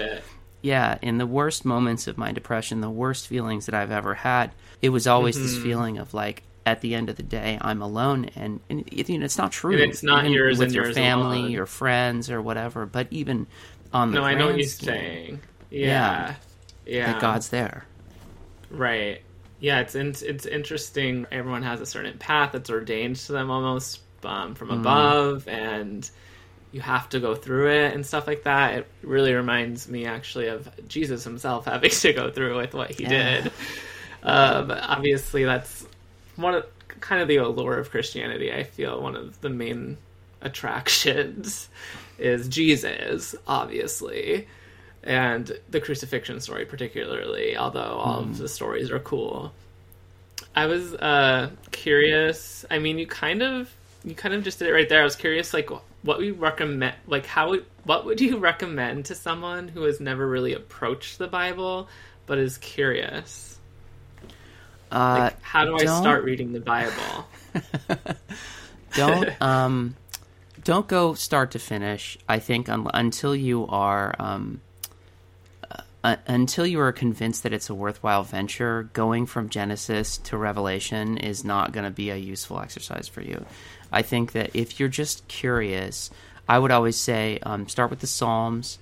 yeah, 0.60 0.98
in 1.02 1.18
the 1.18 1.26
worst 1.26 1.64
moments 1.64 2.06
of 2.06 2.18
my 2.18 2.32
depression, 2.32 2.80
the 2.80 2.90
worst 2.90 3.28
feelings 3.28 3.66
that 3.66 3.74
I've 3.74 3.90
ever 3.90 4.14
had, 4.14 4.52
it 4.80 4.88
was 4.88 5.06
always 5.06 5.36
mm-hmm. 5.36 5.44
this 5.44 5.58
feeling 5.58 5.98
of 5.98 6.14
like, 6.14 6.42
at 6.64 6.80
the 6.80 6.94
end 6.94 7.10
of 7.10 7.16
the 7.16 7.24
day, 7.24 7.58
I'm 7.60 7.82
alone, 7.82 8.30
and, 8.36 8.60
and 8.70 8.86
it, 8.86 9.08
you 9.08 9.18
know, 9.18 9.24
it's 9.24 9.36
not 9.36 9.50
true. 9.50 9.72
And 9.72 9.90
it's 9.90 10.04
not 10.04 10.24
even 10.24 10.32
yours 10.32 10.60
with 10.60 10.72
your 10.72 10.92
family, 10.92 11.40
alone. 11.40 11.50
your 11.50 11.66
friends, 11.66 12.30
or 12.30 12.40
whatever. 12.40 12.86
But 12.86 13.08
even 13.10 13.48
on 13.92 14.10
the 14.10 14.18
no, 14.18 14.24
I 14.24 14.34
know 14.34 14.46
what 14.46 14.56
he's 14.56 14.76
saying. 14.76 15.40
Yeah. 15.70 15.86
yeah, 15.86 16.34
yeah, 16.86 17.12
that 17.12 17.20
God's 17.20 17.48
there. 17.48 17.84
Right. 18.70 19.22
Yeah, 19.60 19.80
it's 19.80 19.94
in, 19.94 20.14
it's 20.22 20.46
interesting. 20.46 21.26
Everyone 21.30 21.62
has 21.62 21.80
a 21.80 21.86
certain 21.86 22.18
path 22.18 22.52
that's 22.52 22.70
ordained 22.70 23.16
to 23.16 23.32
them 23.32 23.50
almost 23.50 24.00
um, 24.24 24.54
from 24.54 24.68
mm. 24.68 24.80
above, 24.80 25.46
and 25.46 26.08
you 26.72 26.80
have 26.80 27.08
to 27.10 27.20
go 27.20 27.34
through 27.34 27.70
it 27.70 27.94
and 27.94 28.04
stuff 28.04 28.26
like 28.26 28.44
that. 28.44 28.74
It 28.74 28.88
really 29.02 29.34
reminds 29.34 29.88
me 29.88 30.06
actually 30.06 30.48
of 30.48 30.68
Jesus 30.88 31.22
himself 31.24 31.64
having 31.66 31.90
to 31.90 32.12
go 32.12 32.30
through 32.30 32.56
with 32.56 32.74
what 32.74 32.90
he 32.90 33.04
Yeah. 33.04 33.42
did. 33.42 33.52
But 34.22 34.80
obviously, 34.82 35.44
that's 35.44 35.86
one 36.36 36.54
of 36.54 36.66
kind 37.00 37.20
of 37.20 37.28
the 37.28 37.36
allure 37.36 37.78
of 37.78 37.90
Christianity. 37.90 38.52
I 38.52 38.62
feel 38.64 39.00
one 39.00 39.16
of 39.16 39.40
the 39.40 39.50
main 39.50 39.98
attractions 40.40 41.68
is 42.18 42.48
Jesus, 42.48 43.34
obviously, 43.46 44.46
and 45.02 45.58
the 45.70 45.80
crucifixion 45.80 46.40
story, 46.40 46.64
particularly. 46.64 47.56
Although 47.56 47.80
all 47.80 48.20
of 48.20 48.38
the 48.38 48.48
stories 48.48 48.90
are 48.90 49.00
cool. 49.00 49.52
I 50.54 50.66
was 50.66 50.94
uh, 50.94 51.50
curious. 51.70 52.64
I 52.70 52.78
mean, 52.78 52.98
you 52.98 53.06
kind 53.06 53.42
of 53.42 53.74
you 54.04 54.14
kind 54.14 54.34
of 54.34 54.44
just 54.44 54.58
did 54.58 54.68
it 54.68 54.72
right 54.72 54.88
there. 54.88 55.00
I 55.00 55.04
was 55.04 55.16
curious, 55.16 55.54
like 55.54 55.70
what 56.02 56.18
we 56.18 56.30
recommend, 56.30 56.94
like 57.06 57.26
how 57.26 57.56
what 57.84 58.04
would 58.04 58.20
you 58.20 58.38
recommend 58.38 59.06
to 59.06 59.14
someone 59.14 59.68
who 59.68 59.82
has 59.82 60.00
never 60.00 60.26
really 60.26 60.54
approached 60.54 61.18
the 61.18 61.28
Bible 61.28 61.88
but 62.26 62.38
is 62.38 62.58
curious? 62.58 63.58
Uh, 64.90 65.16
Like, 65.20 65.42
how 65.42 65.64
do 65.64 65.76
I 65.76 65.86
start 65.86 66.24
reading 66.24 66.52
the 66.52 66.60
Bible? 66.60 67.26
don't 68.94 69.42
um, 69.42 69.96
don't 70.64 70.88
go 70.88 71.14
start 71.14 71.50
to 71.52 71.58
finish. 71.58 72.18
I 72.28 72.38
think 72.38 72.68
un- 72.68 72.90
until 72.94 73.34
you 73.34 73.66
are 73.68 74.14
um, 74.18 74.60
uh, 76.04 76.16
until 76.26 76.66
you 76.66 76.80
are 76.80 76.92
convinced 76.92 77.44
that 77.44 77.52
it's 77.52 77.70
a 77.70 77.74
worthwhile 77.74 78.24
venture, 78.24 78.90
going 78.92 79.26
from 79.26 79.48
Genesis 79.48 80.18
to 80.18 80.36
Revelation 80.36 81.16
is 81.16 81.44
not 81.44 81.72
going 81.72 81.84
to 81.84 81.90
be 81.90 82.10
a 82.10 82.16
useful 82.16 82.58
exercise 82.58 83.06
for 83.06 83.22
you. 83.22 83.44
I 83.92 84.02
think 84.02 84.32
that 84.32 84.50
if 84.54 84.80
you're 84.80 84.88
just 84.88 85.28
curious, 85.28 86.10
I 86.48 86.58
would 86.58 86.72
always 86.72 86.96
say 86.96 87.38
um, 87.42 87.68
start 87.68 87.90
with 87.90 88.00
the 88.00 88.06
Psalms. 88.06 88.78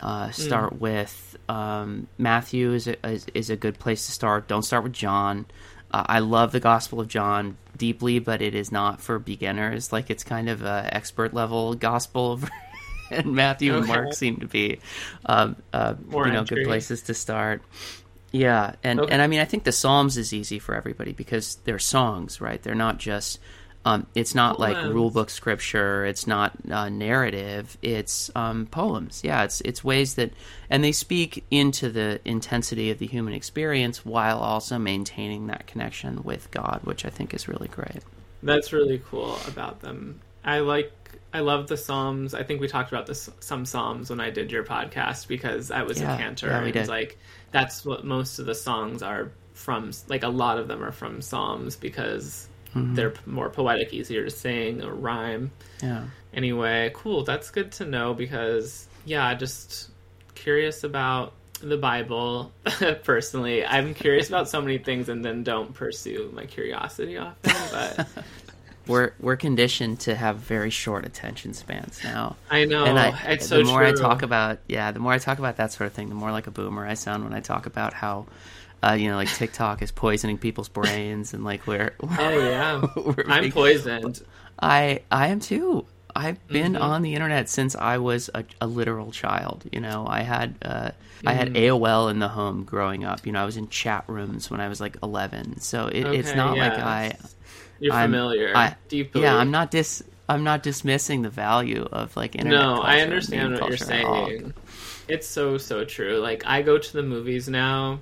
Uh, 0.00 0.30
start 0.30 0.80
with 0.80 1.36
um, 1.50 2.06
Matthew 2.16 2.72
is 2.72 2.86
a, 2.86 3.06
is, 3.06 3.26
is 3.34 3.50
a 3.50 3.56
good 3.56 3.78
place 3.78 4.06
to 4.06 4.12
start. 4.12 4.48
Don't 4.48 4.62
start 4.62 4.82
with 4.82 4.94
John. 4.94 5.44
Uh, 5.92 6.04
I 6.06 6.18
love 6.20 6.52
the 6.52 6.60
Gospel 6.60 7.00
of 7.00 7.08
John 7.08 7.56
deeply, 7.76 8.18
but 8.18 8.42
it 8.42 8.54
is 8.54 8.70
not 8.70 9.00
for 9.00 9.18
beginners. 9.18 9.92
Like 9.92 10.10
it's 10.10 10.22
kind 10.24 10.48
of 10.48 10.62
a 10.62 10.88
expert 10.92 11.34
level 11.34 11.74
gospel, 11.74 12.40
and 13.10 13.32
Matthew 13.34 13.74
and 13.76 13.86
Mark 13.86 14.12
seem 14.14 14.36
to 14.38 14.46
be, 14.46 14.78
um, 15.26 15.56
uh, 15.72 15.94
you 16.10 16.16
know, 16.16 16.40
entry. 16.40 16.58
good 16.58 16.66
places 16.66 17.02
to 17.02 17.14
start. 17.14 17.62
Yeah, 18.32 18.76
and 18.84 19.00
Okay. 19.00 19.12
and 19.12 19.20
I 19.20 19.26
mean, 19.26 19.40
I 19.40 19.44
think 19.44 19.64
the 19.64 19.72
Psalms 19.72 20.16
is 20.16 20.32
easy 20.32 20.60
for 20.60 20.74
everybody 20.76 21.12
because 21.12 21.56
they're 21.64 21.80
songs, 21.80 22.40
right? 22.40 22.62
They're 22.62 22.74
not 22.76 22.98
just. 22.98 23.40
Um, 23.84 24.06
it's 24.14 24.34
not 24.34 24.60
like 24.60 24.76
Poems. 24.76 24.94
rule 24.94 25.10
book 25.10 25.30
scripture. 25.30 26.04
It's 26.04 26.26
not 26.26 26.52
uh, 26.70 26.90
narrative. 26.90 27.78
It's 27.80 28.30
um, 28.36 28.66
poems. 28.66 29.22
Yeah, 29.24 29.44
it's 29.44 29.62
it's 29.62 29.82
ways 29.82 30.16
that, 30.16 30.32
and 30.68 30.84
they 30.84 30.92
speak 30.92 31.44
into 31.50 31.88
the 31.90 32.20
intensity 32.26 32.90
of 32.90 32.98
the 32.98 33.06
human 33.06 33.32
experience 33.32 34.04
while 34.04 34.38
also 34.40 34.78
maintaining 34.78 35.46
that 35.46 35.66
connection 35.66 36.22
with 36.24 36.50
God, 36.50 36.80
which 36.84 37.06
I 37.06 37.10
think 37.10 37.32
is 37.32 37.48
really 37.48 37.68
great. 37.68 38.04
That's 38.42 38.72
really 38.72 39.02
cool 39.10 39.38
about 39.48 39.80
them. 39.80 40.20
I 40.44 40.60
like 40.60 40.92
I 41.32 41.40
love 41.40 41.68
the 41.68 41.76
Psalms. 41.78 42.34
I 42.34 42.42
think 42.42 42.60
we 42.60 42.68
talked 42.68 42.92
about 42.92 43.06
this 43.06 43.30
some 43.40 43.64
Psalms 43.64 44.10
when 44.10 44.20
I 44.20 44.30
did 44.30 44.52
your 44.52 44.64
podcast 44.64 45.26
because 45.26 45.70
I 45.70 45.82
was 45.84 46.00
Yeah, 46.00 46.14
a 46.14 46.18
cantor 46.18 46.48
yeah, 46.48 46.80
and 46.80 46.88
like 46.88 47.18
that's 47.50 47.84
what 47.84 48.04
most 48.04 48.38
of 48.38 48.46
the 48.46 48.54
songs 48.54 49.02
are 49.02 49.32
from 49.54 49.92
like 50.08 50.22
a 50.22 50.28
lot 50.28 50.58
of 50.58 50.68
them 50.68 50.82
are 50.82 50.92
from 50.92 51.22
Psalms 51.22 51.76
because 51.76 52.49
Mm-hmm. 52.74 52.94
they're 52.94 53.14
more 53.26 53.50
poetic, 53.50 53.92
easier 53.92 54.24
to 54.24 54.30
sing 54.30 54.82
or 54.82 54.94
rhyme. 54.94 55.50
Yeah. 55.82 56.04
Anyway, 56.32 56.92
cool. 56.94 57.24
That's 57.24 57.50
good 57.50 57.72
to 57.72 57.84
know 57.84 58.14
because 58.14 58.86
yeah, 59.04 59.26
I 59.26 59.34
just 59.34 59.90
curious 60.34 60.84
about 60.84 61.32
the 61.60 61.76
Bible 61.76 62.52
personally. 63.02 63.64
I'm 63.64 63.94
curious 63.94 64.28
about 64.28 64.48
so 64.48 64.60
many 64.60 64.78
things 64.78 65.08
and 65.08 65.24
then 65.24 65.42
don't 65.42 65.74
pursue 65.74 66.30
my 66.32 66.46
curiosity 66.46 67.18
often, 67.18 67.52
but 67.72 68.08
We're 68.90 69.12
we're 69.20 69.36
conditioned 69.36 70.00
to 70.00 70.16
have 70.16 70.38
very 70.38 70.70
short 70.70 71.06
attention 71.06 71.54
spans 71.54 72.02
now. 72.02 72.36
I 72.50 72.64
know 72.64 72.86
and 72.86 72.98
I, 72.98 73.36
the 73.36 73.42
so 73.42 73.62
more 73.62 73.84
I 73.84 73.92
talk 73.92 74.22
about, 74.22 74.58
yeah, 74.66 74.90
the 74.90 74.98
more 74.98 75.12
I 75.12 75.18
talk 75.18 75.38
about 75.38 75.58
that 75.58 75.70
sort 75.70 75.86
of 75.86 75.92
thing, 75.92 76.08
the 76.08 76.16
more 76.16 76.32
like 76.32 76.48
a 76.48 76.50
boomer 76.50 76.84
I 76.84 76.94
sound 76.94 77.22
when 77.22 77.32
I 77.32 77.38
talk 77.38 77.66
about 77.66 77.92
how, 77.92 78.26
uh, 78.82 78.92
you 78.92 79.08
know, 79.08 79.16
like 79.16 79.28
TikTok 79.28 79.82
is 79.82 79.90
poisoning 79.90 80.38
people's 80.38 80.68
brains 80.68 81.34
and 81.34 81.44
like 81.44 81.66
we're, 81.66 81.92
Oh 82.02 82.08
yeah, 82.38 82.86
we're 82.96 83.24
I'm 83.28 83.50
poisoned. 83.52 84.22
I 84.60 85.00
I 85.10 85.28
am 85.28 85.40
too. 85.40 85.86
I've 86.14 86.44
been 86.48 86.72
Mm-hmm. 86.72 86.82
on 86.82 87.02
the 87.02 87.14
internet 87.14 87.48
since 87.48 87.76
I 87.76 87.98
was 87.98 88.30
a, 88.34 88.44
a 88.60 88.66
literal 88.66 89.12
child. 89.12 89.64
You 89.70 89.80
know, 89.80 90.06
I 90.08 90.22
had 90.22 90.54
uh, 90.62 90.90
I 91.24 91.32
Mm. 91.34 91.36
had 91.36 91.54
AOL 91.54 92.10
in 92.10 92.18
the 92.18 92.28
home 92.28 92.64
growing 92.64 93.04
up. 93.04 93.26
You 93.26 93.32
know, 93.32 93.42
I 93.42 93.44
was 93.44 93.56
in 93.56 93.68
chat 93.68 94.04
rooms 94.08 94.50
when 94.50 94.60
I 94.60 94.68
was 94.68 94.80
like 94.80 94.96
eleven. 95.02 95.60
So 95.60 95.86
it, 95.86 96.04
it's 96.06 96.28
Okay, 96.30 96.36
not 96.36 96.56
like. 96.56 96.72
I 96.72 97.16
You're 97.78 97.94
I'm- 97.94 98.10
familiar. 98.10 98.56
I- 98.56 98.74
deeply. 98.88 99.22
yeah. 99.22 99.36
I'm 99.36 99.50
not 99.50 99.70
dis 99.70 100.02
I'm 100.28 100.42
not 100.44 100.62
dismissing 100.62 101.22
the 101.22 101.30
value 101.30 101.86
of 101.92 102.16
like 102.16 102.34
internet. 102.36 102.58
No, 102.60 102.80
I 102.80 103.00
understand 103.00 103.52
what 103.52 103.68
you're 103.68 103.76
culture 103.78 103.92
at 103.92 104.04
all. 104.04 104.26
saying. 104.26 104.54
It's 105.08 105.26
so 105.28 105.58
so 105.58 105.84
true. 105.84 106.18
Like 106.18 106.42
I 106.46 106.62
go 106.62 106.76
to 106.78 106.92
the 106.92 107.02
movies 107.02 107.48
now 107.48 108.00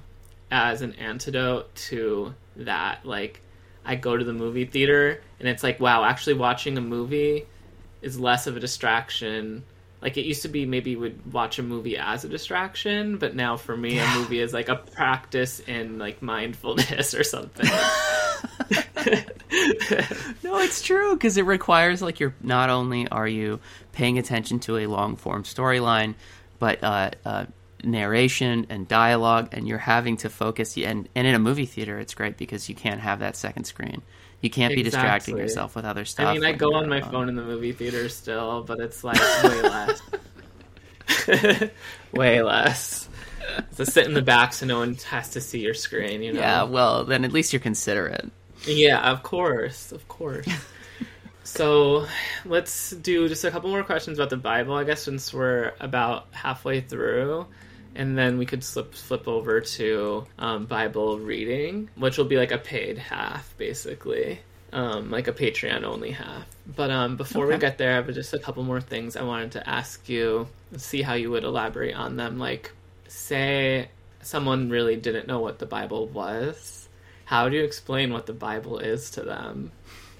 as 0.50 0.82
an 0.82 0.94
antidote 0.94 1.74
to 1.74 2.34
that. 2.56 3.04
Like 3.04 3.40
I 3.84 3.94
go 3.96 4.16
to 4.16 4.24
the 4.24 4.32
movie 4.32 4.64
theater 4.64 5.20
and 5.38 5.48
it's 5.48 5.62
like, 5.62 5.80
wow, 5.80 6.04
actually 6.04 6.34
watching 6.34 6.76
a 6.78 6.80
movie 6.80 7.46
is 8.02 8.18
less 8.18 8.46
of 8.46 8.56
a 8.56 8.61
distraction. 8.61 9.64
Like 10.00 10.16
it 10.16 10.24
used 10.24 10.42
to 10.42 10.48
be 10.48 10.64
maybe 10.66 10.94
would 10.96 11.32
watch 11.32 11.58
a 11.58 11.62
movie 11.62 11.96
as 11.96 12.24
a 12.24 12.28
distraction, 12.28 13.18
but 13.18 13.34
now 13.34 13.56
for 13.56 13.76
me 13.76 13.98
a 13.98 14.06
movie 14.14 14.40
is 14.40 14.52
like 14.52 14.68
a 14.68 14.76
practice 14.76 15.61
in 15.61 15.98
like 15.98 16.22
mindfulness 16.22 17.14
or 17.18 17.24
something. 17.24 17.68
No, 20.42 20.58
it's 20.58 20.82
true 20.82 21.14
because 21.14 21.37
it 21.37 21.42
requires 21.42 22.00
like 22.00 22.20
you're 22.20 22.34
not 22.40 22.70
only 22.70 23.08
are 23.08 23.28
you 23.28 23.61
paying 23.92 24.18
attention 24.18 24.61
to 24.61 24.78
a 24.78 24.87
long 24.87 25.16
form 25.16 25.42
storyline, 25.42 26.14
but 26.58 26.82
uh, 26.82 27.11
uh, 27.24 27.46
narration 27.84 28.66
and 28.68 28.86
dialogue, 28.86 29.48
and 29.52 29.66
you're 29.66 29.78
having 29.78 30.16
to 30.18 30.30
focus. 30.30 30.76
And 30.76 31.08
and 31.14 31.26
in 31.26 31.34
a 31.34 31.38
movie 31.38 31.66
theater, 31.66 31.98
it's 31.98 32.14
great 32.14 32.36
because 32.36 32.68
you 32.68 32.74
can't 32.74 33.00
have 33.00 33.20
that 33.20 33.36
second 33.36 33.64
screen. 33.64 34.02
You 34.40 34.50
can't 34.50 34.74
be 34.74 34.84
distracting 34.84 35.36
yourself 35.36 35.74
with 35.74 35.84
other 35.84 36.04
stuff. 36.04 36.28
I 36.28 36.34
mean, 36.34 36.44
I 36.44 36.52
go 36.52 36.74
on 36.74 36.88
my 36.88 37.00
uh, 37.00 37.10
phone 37.10 37.28
in 37.28 37.34
the 37.34 37.42
movie 37.42 37.72
theater 37.72 38.08
still, 38.08 38.62
but 38.62 38.78
it's 38.78 39.02
like 39.02 39.18
way 39.44 39.62
less. 39.62 40.00
way 42.12 42.42
less. 42.42 43.08
To 43.76 43.86
sit 43.86 44.06
in 44.06 44.14
the 44.14 44.22
back 44.22 44.52
so 44.52 44.66
no 44.66 44.78
one 44.78 44.94
has 45.08 45.30
to 45.30 45.40
see 45.40 45.60
your 45.60 45.74
screen, 45.74 46.22
you 46.22 46.32
know? 46.32 46.40
Yeah, 46.40 46.62
well, 46.64 47.04
then 47.04 47.24
at 47.24 47.32
least 47.32 47.52
you're 47.52 47.60
considerate. 47.60 48.30
Yeah, 48.66 49.10
of 49.10 49.22
course, 49.22 49.90
of 49.90 50.06
course. 50.06 50.46
so 51.44 52.06
let's 52.44 52.90
do 52.90 53.28
just 53.28 53.44
a 53.44 53.50
couple 53.50 53.70
more 53.70 53.82
questions 53.82 54.18
about 54.18 54.30
the 54.30 54.36
Bible, 54.36 54.74
I 54.74 54.84
guess, 54.84 55.02
since 55.02 55.32
we're 55.32 55.72
about 55.80 56.26
halfway 56.32 56.80
through. 56.80 57.46
And 57.98 58.16
then 58.16 58.38
we 58.38 58.46
could 58.46 58.62
slip 58.62 58.94
flip 58.94 59.26
over 59.26 59.61
to 59.61 60.24
um, 60.38 60.66
Bible 60.66 61.18
reading, 61.18 61.90
which 61.96 62.16
will 62.16 62.26
be 62.26 62.37
like 62.37 62.52
a 62.52 62.58
paid 62.58 62.96
half, 62.96 63.52
basically, 63.58 64.38
um, 64.72 65.11
like 65.11 65.26
a 65.26 65.32
Patreon 65.32 65.82
only 65.82 66.12
half. 66.12 66.46
But 66.64 66.92
um, 66.92 67.16
before 67.16 67.48
we 67.48 67.58
get 67.58 67.76
there, 67.76 67.92
I 67.92 67.96
have 67.96 68.14
just 68.14 68.32
a 68.34 68.38
couple 68.38 68.62
more 68.62 68.80
things 68.80 69.16
I 69.16 69.24
wanted 69.24 69.50
to 69.52 69.68
ask 69.68 70.08
you, 70.08 70.46
see 70.76 71.02
how 71.02 71.14
you 71.14 71.32
would 71.32 71.42
elaborate 71.42 71.96
on 71.96 72.16
them. 72.16 72.38
Like, 72.38 72.70
say 73.08 73.88
someone 74.22 74.70
really 74.70 74.94
didn't 74.94 75.26
know 75.26 75.40
what 75.40 75.58
the 75.58 75.66
Bible 75.66 76.06
was. 76.06 76.88
How 77.24 77.48
do 77.48 77.56
you 77.56 77.64
explain 77.64 78.12
what 78.12 78.26
the 78.26 78.32
Bible 78.32 78.78
is 78.78 79.11
to 79.11 79.22
them? 79.22 79.72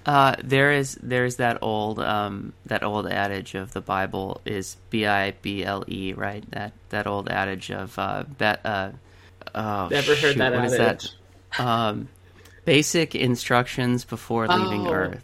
Uh, 0.09 0.35
there 0.43 0.71
is 0.71 0.97
there's 1.03 1.35
that 1.35 1.59
old 1.61 1.99
um, 1.99 2.53
that 2.65 2.81
old 2.81 3.05
adage 3.05 3.53
of 3.53 3.73
the 3.73 3.81
Bible 3.81 4.41
is 4.43 4.75
B 4.89 5.05
I 5.05 5.31
B 5.43 5.63
L 5.63 5.83
E 5.87 6.13
right 6.13 6.43
that 6.49 6.73
that 6.89 7.05
old 7.05 7.29
adage 7.29 7.69
of 7.69 7.93
uh, 7.99 8.23
bet 8.37 8.65
uh, 8.65 8.89
oh, 9.53 9.87
Never 9.91 10.15
heard 10.15 10.33
shoot, 10.33 10.37
that 10.39 10.53
what 10.53 10.65
is 10.65 10.73
adage. 10.73 11.11
that? 11.57 11.59
Um, 11.63 12.09
basic 12.65 13.13
instructions 13.13 14.03
before 14.03 14.47
leaving 14.47 14.87
Oh, 14.87 14.93
Earth. 14.93 15.23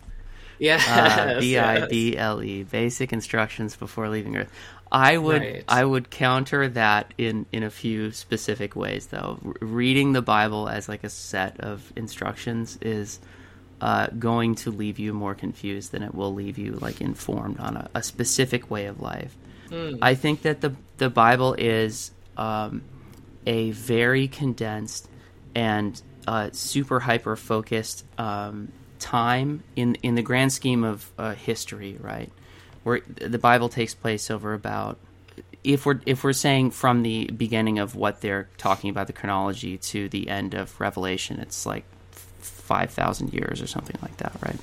Yes, 0.60 0.88
Uh, 0.88 1.40
B 1.40 1.58
I. 1.58 1.88
B 1.88 2.16
L 2.16 2.44
E 2.44 2.62
basic 2.64 3.12
instructions 3.12 3.76
before 3.76 4.08
leaving 4.10 4.38
Earth. 4.38 4.52
I 4.92 5.18
would 5.18 5.42
Right. 5.42 5.64
I 5.68 5.84
would 5.84 6.12
counter 6.12 6.68
that 6.70 7.12
in 7.18 7.48
in 7.52 7.64
a 7.64 7.72
few 7.72 8.12
specific 8.12 8.76
ways 8.76 9.08
though. 9.08 9.40
R- 9.44 9.54
reading 9.62 10.14
the 10.14 10.22
Bible 10.22 10.70
as 10.70 10.88
like 10.88 11.04
a 11.04 11.10
set 11.10 11.60
of 11.60 11.92
instructions 11.96 12.78
is 12.82 13.20
uh, 13.86 14.08
going 14.18 14.56
to 14.56 14.72
leave 14.72 14.98
you 14.98 15.14
more 15.14 15.36
confused 15.36 15.92
than 15.92 16.02
it 16.02 16.16
will 16.16 16.34
leave 16.34 16.58
you 16.58 16.74
like 16.74 17.02
informed 17.02 17.60
on 17.60 17.78
a, 17.78 17.90
a 17.94 18.02
specific 18.02 18.72
way 18.72 18.88
of 18.88 19.00
life. 19.00 19.36
Hmm. 19.70 19.98
I 20.02 20.16
think 20.16 20.42
that 20.42 20.62
the 20.62 20.76
the 20.98 21.10
Bible 21.10 21.54
is 21.54 22.12
um, 22.36 22.82
a 23.46 23.72
very 23.72 24.28
condensed 24.28 25.08
and 25.54 26.02
uh, 26.28 26.50
super 26.52 27.00
hyper 27.00 27.36
focused 27.36 28.04
um, 28.20 28.72
time 28.98 29.64
in 29.76 29.96
in 30.02 30.16
the 30.16 30.24
grand 30.24 30.52
scheme 30.52 30.84
of 30.84 31.12
uh, 31.18 31.36
history, 31.36 31.98
right? 32.02 32.32
where 32.86 33.02
the 33.16 33.40
Bible 33.40 33.68
takes 33.68 33.96
place 33.96 34.30
over 34.30 34.54
about 34.54 35.00
if 35.64 35.88
we're 35.88 36.00
if 36.06 36.24
we're 36.24 36.34
saying 36.34 36.70
from 36.70 37.02
the 37.02 37.26
beginning 37.26 37.80
of 37.80 37.96
what 37.96 38.22
they're 38.22 38.48
talking 38.60 38.92
about 38.92 39.08
the 39.08 39.14
chronology 39.14 39.80
to 39.80 40.08
the 40.08 40.30
end 40.30 40.54
of 40.54 40.80
Revelation, 40.80 41.40
it's 41.40 41.66
like 41.66 41.84
five 42.66 42.90
thousand 42.92 43.34
years 43.34 43.62
or 43.62 43.68
something 43.68 43.98
like 44.02 44.18
that, 44.18 44.34
right? 44.42 44.60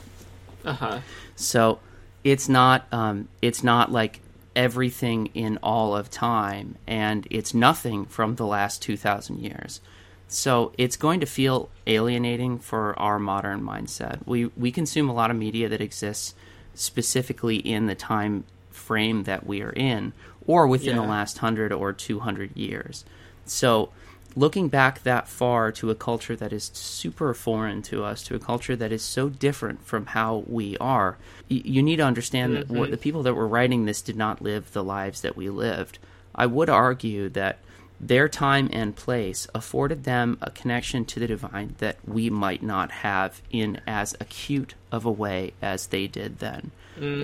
Uh 0.64 0.72
huh. 0.74 0.98
So 1.36 1.78
it's 2.24 2.48
not 2.48 2.86
um, 2.92 3.28
it's 3.40 3.62
not 3.64 3.90
like 3.90 4.20
everything 4.54 5.26
in 5.34 5.58
all 5.62 5.96
of 5.96 6.10
time, 6.10 6.76
and 6.86 7.26
it's 7.30 7.54
nothing 7.54 8.04
from 8.06 8.36
the 8.36 8.46
last 8.46 8.82
two 8.82 8.96
thousand 8.96 9.40
years. 9.40 9.80
So 10.28 10.72
it's 10.78 10.96
going 10.96 11.20
to 11.20 11.26
feel 11.26 11.68
alienating 11.86 12.58
for 12.58 12.98
our 12.98 13.18
modern 13.18 13.60
mindset. 13.62 14.18
We 14.26 14.46
we 14.56 14.70
consume 14.72 15.08
a 15.08 15.14
lot 15.14 15.30
of 15.30 15.36
media 15.36 15.68
that 15.68 15.80
exists 15.80 16.34
specifically 16.74 17.56
in 17.56 17.86
the 17.86 17.94
time 17.94 18.44
frame 18.70 19.24
that 19.24 19.46
we 19.46 19.62
are 19.62 19.72
in, 19.72 20.12
or 20.46 20.66
within 20.66 20.96
Yeah. 20.96 21.02
the 21.02 21.08
last 21.08 21.38
hundred 21.38 21.72
or 21.72 21.92
two 21.92 22.20
hundred 22.20 22.56
years. 22.56 23.04
So 23.44 23.90
looking 24.36 24.68
back 24.68 25.02
that 25.02 25.28
far 25.28 25.72
to 25.72 25.90
a 25.90 25.94
culture 25.94 26.36
that 26.36 26.52
is 26.52 26.70
super 26.74 27.34
foreign 27.34 27.82
to 27.82 28.04
us, 28.04 28.22
to 28.24 28.34
a 28.34 28.38
culture 28.38 28.76
that 28.76 28.92
is 28.92 29.02
so 29.02 29.28
different 29.28 29.84
from 29.84 30.06
how 30.06 30.44
we 30.46 30.76
are, 30.78 31.18
y- 31.50 31.62
you 31.64 31.82
need 31.82 31.96
to 31.96 32.04
understand 32.04 32.56
that 32.56 32.68
what 32.68 32.84
mm-hmm. 32.84 32.90
the 32.92 32.96
people 32.96 33.22
that 33.22 33.34
were 33.34 33.48
writing 33.48 33.84
this 33.84 34.02
did 34.02 34.16
not 34.16 34.42
live 34.42 34.72
the 34.72 34.84
lives 34.84 35.20
that 35.20 35.36
we 35.36 35.50
lived. 35.50 35.98
I 36.34 36.46
would 36.46 36.70
argue 36.70 37.28
that 37.30 37.58
their 38.00 38.28
time 38.28 38.68
and 38.72 38.96
place 38.96 39.46
afforded 39.54 40.04
them 40.04 40.36
a 40.42 40.50
connection 40.50 41.04
to 41.04 41.20
the 41.20 41.28
divine 41.28 41.76
that 41.78 41.96
we 42.04 42.28
might 42.30 42.62
not 42.62 42.90
have 42.90 43.40
in 43.50 43.80
as 43.86 44.16
acute 44.18 44.74
of 44.90 45.04
a 45.04 45.10
way 45.10 45.52
as 45.62 45.86
they 45.86 46.08
did 46.08 46.40
then. 46.40 46.72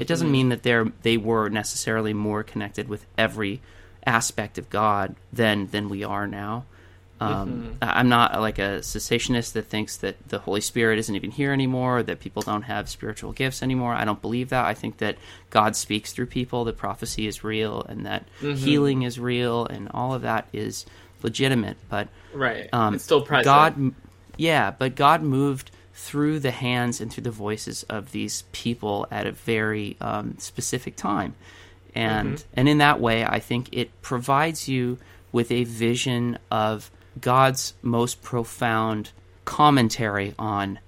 It 0.01 0.07
doesn't 0.07 0.27
mm-hmm. 0.27 0.33
mean 0.33 0.49
that 0.51 0.63
they're 0.63 0.87
they 1.03 1.17
were 1.17 1.49
necessarily 1.49 2.15
more 2.15 2.43
connected 2.43 2.89
with 2.89 3.05
every 3.19 3.61
aspect 4.07 4.57
of 4.57 4.71
God 4.71 5.17
than 5.33 5.67
than 5.69 5.89
we 5.89 6.05
are 6.05 6.27
now. 6.27 6.65
Um, 7.21 7.77
I- 7.83 7.99
I'm 8.01 8.09
not 8.09 8.41
like 8.41 8.59
a 8.59 8.79
cessationist 8.81 9.53
that 9.55 9.67
thinks 9.67 9.97
that 9.99 10.17
the 10.29 10.39
Holy 10.39 10.61
Spirit 10.61 10.99
isn't 11.01 11.15
even 11.17 11.31
here 11.31 11.53
anymore, 11.53 12.03
that 12.03 12.21
people 12.21 12.43
don't 12.43 12.63
have 12.63 12.89
spiritual 12.89 13.33
gifts 13.33 13.63
anymore. 13.63 13.93
I 13.95 14.05
don't 14.05 14.23
believe 14.23 14.51
that. 14.51 14.65
I 14.65 14.75
think 14.75 14.99
that 14.99 15.17
God 15.51 15.75
speaks 15.75 16.13
through 16.13 16.27
people, 16.27 16.65
that 16.65 16.77
prophecy 16.77 17.27
is 17.27 17.43
real, 17.43 17.83
and 17.89 18.07
that 18.07 18.25
healing 18.41 19.03
is 19.03 19.19
real, 19.19 19.67
and 19.67 19.89
all 19.93 20.15
of 20.15 20.23
that 20.23 20.47
is 20.53 20.87
legitimate. 21.23 21.77
But 21.89 22.09
Right. 22.33 22.69
um, 22.73 22.95
it's 22.95 23.05
still 23.05 23.23
present. 23.23 23.45
God, 23.45 23.93
yeah, 24.37 24.71
but 24.71 24.95
God 24.95 25.23
moved 25.23 25.71
through 25.95 26.39
the 26.39 26.53
hands 26.53 27.01
and 27.01 27.13
through 27.13 27.25
the 27.25 27.31
voices 27.33 27.83
of 27.89 28.13
these 28.13 28.45
people 28.53 29.09
at 29.11 29.27
a 29.27 29.33
very 29.33 29.97
um, 30.01 30.37
specific 30.39 30.95
time, 30.95 31.35
and 31.95 32.45
and 32.55 32.69
in 32.69 32.79
that 32.79 33.01
way, 33.01 33.25
I 33.25 33.41
think 33.41 33.69
it 33.73 33.91
provides 34.03 34.69
you 34.69 34.99
with 35.33 35.51
a 35.51 35.65
vision 35.65 36.39
of 36.51 36.91
God's 37.21 37.75
most 37.83 38.23
profound 38.23 39.11
commentary 39.45 40.35
on 40.39 40.79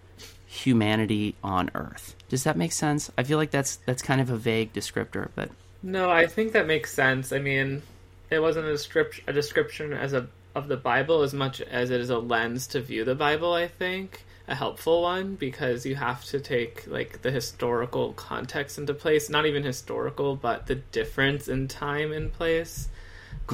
humanity 0.47 1.35
on 1.43 1.71
Earth. 1.75 2.15
Does 2.29 2.45
that 2.45 2.57
make 2.57 2.73
sense? 2.73 3.11
I 3.17 3.23
feel 3.23 3.39
like 3.39 3.51
that's 3.51 3.77
that's 3.77 4.03
kind 4.03 4.21
of 4.21 4.31
a 4.31 4.37
vague 4.37 4.73
descriptor, 4.73 5.29
but 5.35 5.51
No, 5.83 6.11
I 6.11 6.27
think 6.27 6.53
that 6.53 6.67
makes 6.67 6.93
sense. 6.93 7.33
I 7.33 7.39
mean, 7.39 7.83
it 8.31 8.41
wasn't 8.41 8.67
a 8.67 8.73
description, 8.73 9.25
a 9.27 9.33
description 9.33 9.93
as 9.93 10.13
a 10.13 10.29
of 10.55 10.69
the 10.69 10.77
Bible 10.77 11.23
as 11.23 11.33
much 11.33 11.61
as 11.61 11.91
it 11.91 12.01
is 12.01 12.11
a 12.11 12.19
lens 12.19 12.67
to 12.69 12.81
view 12.81 13.05
the 13.05 13.15
Bible. 13.15 13.53
I 13.55 13.69
think 13.69 14.25
a 14.49 14.55
helpful 14.55 15.03
one 15.03 15.37
because 15.37 15.87
you 15.87 15.95
have 15.95 16.25
to 16.25 16.41
take 16.41 16.85
like 16.89 17.23
the 17.23 17.31
historical 17.31 18.13
context 18.15 18.79
into 18.79 18.93
place. 18.93 19.31
Not 19.31 19.47
even 19.47 19.63
historical, 19.63 20.35
but 20.35 20.67
the 20.67 20.75
difference 20.75 21.49
in 21.49 21.69
time 21.69 22.13
and 22.13 22.33
place, 22.33 22.89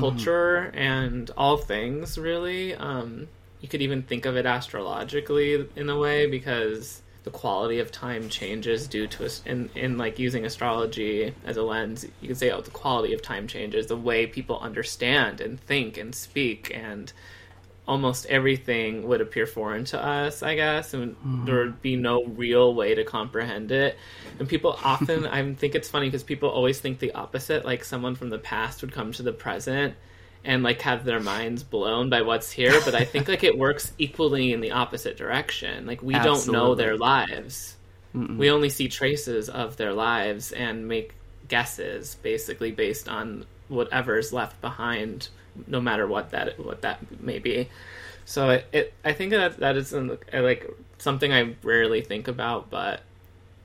culture, 0.00 0.70
and 0.74 1.30
all 1.36 1.56
things. 1.56 2.18
Really, 2.18 2.74
um, 2.74 3.28
you 3.60 3.68
could 3.68 3.82
even 3.82 4.02
think 4.02 4.26
of 4.26 4.36
it 4.36 4.46
astrologically 4.46 5.68
in 5.76 5.88
a 5.88 5.98
way 5.98 6.26
because 6.26 7.02
the 7.24 7.30
quality 7.32 7.80
of 7.80 7.90
time 7.90 8.28
changes 8.28 8.86
due 8.86 9.08
to 9.08 9.24
us 9.24 9.42
in, 9.44 9.68
in 9.74 9.98
like 9.98 10.16
using 10.16 10.46
astrology 10.46 11.34
as 11.44 11.56
a 11.56 11.62
lens 11.62 12.06
you 12.20 12.28
could 12.28 12.36
say 12.36 12.52
oh 12.52 12.60
the 12.60 12.70
quality 12.70 13.12
of 13.12 13.20
time 13.20 13.48
changes 13.48 13.88
the 13.88 13.96
way 13.96 14.28
people 14.28 14.60
understand 14.60 15.40
and 15.40 15.58
think 15.58 15.98
and 15.98 16.14
speak 16.14 16.70
and 16.72 17.12
almost 17.88 18.26
everything 18.26 19.06
would 19.06 19.20
appear 19.20 19.46
foreign 19.46 19.84
to 19.84 20.02
us 20.02 20.42
i 20.42 20.54
guess 20.54 20.94
and 20.94 21.14
hmm. 21.16 21.44
there 21.44 21.56
would 21.56 21.80
be 21.82 21.96
no 21.96 22.24
real 22.24 22.74
way 22.74 22.94
to 22.94 23.04
comprehend 23.04 23.70
it. 23.70 23.96
And 24.38 24.48
people 24.48 24.78
often 24.84 25.26
i 25.26 25.54
think 25.54 25.74
it's 25.74 25.88
funny 25.88 26.06
because 26.06 26.22
people 26.22 26.48
always 26.48 26.80
think 26.80 26.98
the 26.98 27.12
opposite 27.12 27.64
like 27.64 27.84
someone 27.84 28.14
from 28.14 28.30
the 28.30 28.38
past 28.38 28.82
would 28.82 28.92
come 28.92 29.12
to 29.12 29.22
the 29.22 29.32
present 29.32 29.94
and 30.44 30.62
like 30.62 30.82
have 30.82 31.04
their 31.04 31.20
minds 31.20 31.62
blown 31.62 32.08
by 32.08 32.22
what's 32.22 32.52
here 32.52 32.80
but 32.84 32.94
i 32.94 33.04
think 33.04 33.28
like 33.28 33.44
it 33.44 33.58
works 33.66 33.92
equally 33.98 34.52
in 34.52 34.60
the 34.60 34.72
opposite 34.72 35.16
direction. 35.16 35.86
Like 35.86 36.02
we 36.02 36.14
don't 36.14 36.46
know 36.48 36.74
their 36.74 36.96
lives. 36.96 37.76
We 38.14 38.50
only 38.50 38.70
see 38.70 38.88
traces 38.88 39.50
of 39.50 39.76
their 39.76 39.92
lives 39.92 40.52
and 40.52 40.88
make 40.88 41.14
guesses 41.48 42.16
basically 42.22 42.72
based 42.72 43.08
on 43.08 43.44
whatever's 43.68 44.32
left 44.32 44.58
behind 44.62 45.28
no 45.66 45.80
matter 45.80 46.06
what 46.06 46.30
that 46.30 46.58
what 46.58 46.82
that 46.82 47.00
may 47.20 47.38
be 47.38 47.68
so 48.24 48.50
it, 48.50 48.66
it 48.72 48.94
i 49.04 49.12
think 49.12 49.30
that 49.30 49.58
that 49.58 49.76
is 49.76 49.92
like 50.32 50.68
something 50.98 51.32
i 51.32 51.54
rarely 51.62 52.00
think 52.00 52.28
about 52.28 52.70
but 52.70 53.02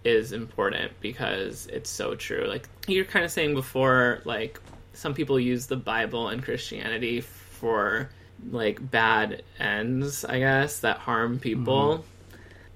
is 0.04 0.32
important 0.32 0.92
because 1.00 1.68
it's 1.68 1.90
so 1.90 2.16
true. 2.16 2.46
Like 2.48 2.68
you're 2.88 3.06
kind 3.06 3.26
of 3.26 3.32
saying 3.32 3.54
before, 3.54 4.22
like 4.26 4.60
some 4.94 5.14
people 5.14 5.40
use 5.40 5.68
the 5.68 5.78
Bible 5.78 6.30
and 6.30 6.44
Christianity 6.44 7.22
for 7.22 8.10
like 8.50 8.90
bad 8.90 9.44
ends, 9.60 10.26
I 10.26 10.40
guess, 10.40 10.80
that 10.80 10.98
harm 10.98 11.40
people. 11.40 11.98
Mm-hmm. 11.98 12.08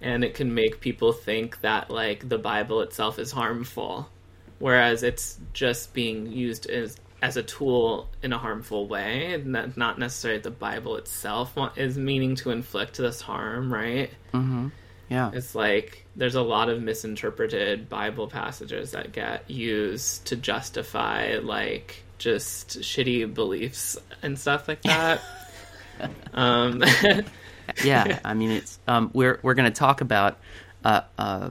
And 0.01 0.23
it 0.23 0.36
can 0.36 0.54
make 0.54 0.82
people 0.82 1.13
think 1.13 1.62
that 1.62 1.89
like 1.89 2.30
the 2.30 2.38
Bible 2.38 2.82
itself 2.82 3.17
is 3.17 3.32
harmful, 3.32 4.10
whereas 4.60 5.01
it's 5.01 5.39
just 5.54 5.93
being 5.93 6.32
used 6.32 6.69
as 6.69 6.97
as 7.26 7.38
a 7.38 7.42
tool 7.44 8.08
in 8.22 8.32
a 8.34 8.38
harmful 8.38 8.88
way, 8.88 9.34
and 9.34 9.56
that 9.56 9.76
not 9.78 9.98
necessarily 9.98 10.40
the 10.40 10.52
Bible 10.52 10.96
itself 10.98 11.58
is 11.76 11.98
meaning 11.98 12.36
to 12.36 12.52
inflict 12.52 12.98
this 12.98 13.20
harm, 13.20 13.74
right? 13.74 14.12
yeah, 15.10 15.32
It's 15.34 15.56
like 15.56 16.06
there's 16.16 16.36
a 16.36 16.44
lot 16.44 16.70
of 16.70 16.84
misinterpreted 16.84 17.90
Bible 17.90 18.28
passages 18.28 18.92
that 18.92 19.12
get 19.12 19.50
used 19.50 20.26
to 20.26 20.36
justify 20.36 21.40
like 21.42 22.04
just 22.20 22.80
shitty 22.82 23.34
beliefs 23.34 23.98
and 24.22 24.38
stuff 24.38 24.68
like 24.68 24.82
that. 24.84 25.20
um, 26.36 26.84
yeah. 27.84 28.20
I 28.24 28.36
mean, 28.36 28.52
it's 28.52 28.78
um, 28.88 29.10
we're 29.14 29.40
we're 29.42 29.56
going 29.56 29.72
to 29.72 29.80
talk 29.80 30.02
about 30.02 30.38
uh, 30.84 31.02
uh, 31.18 31.50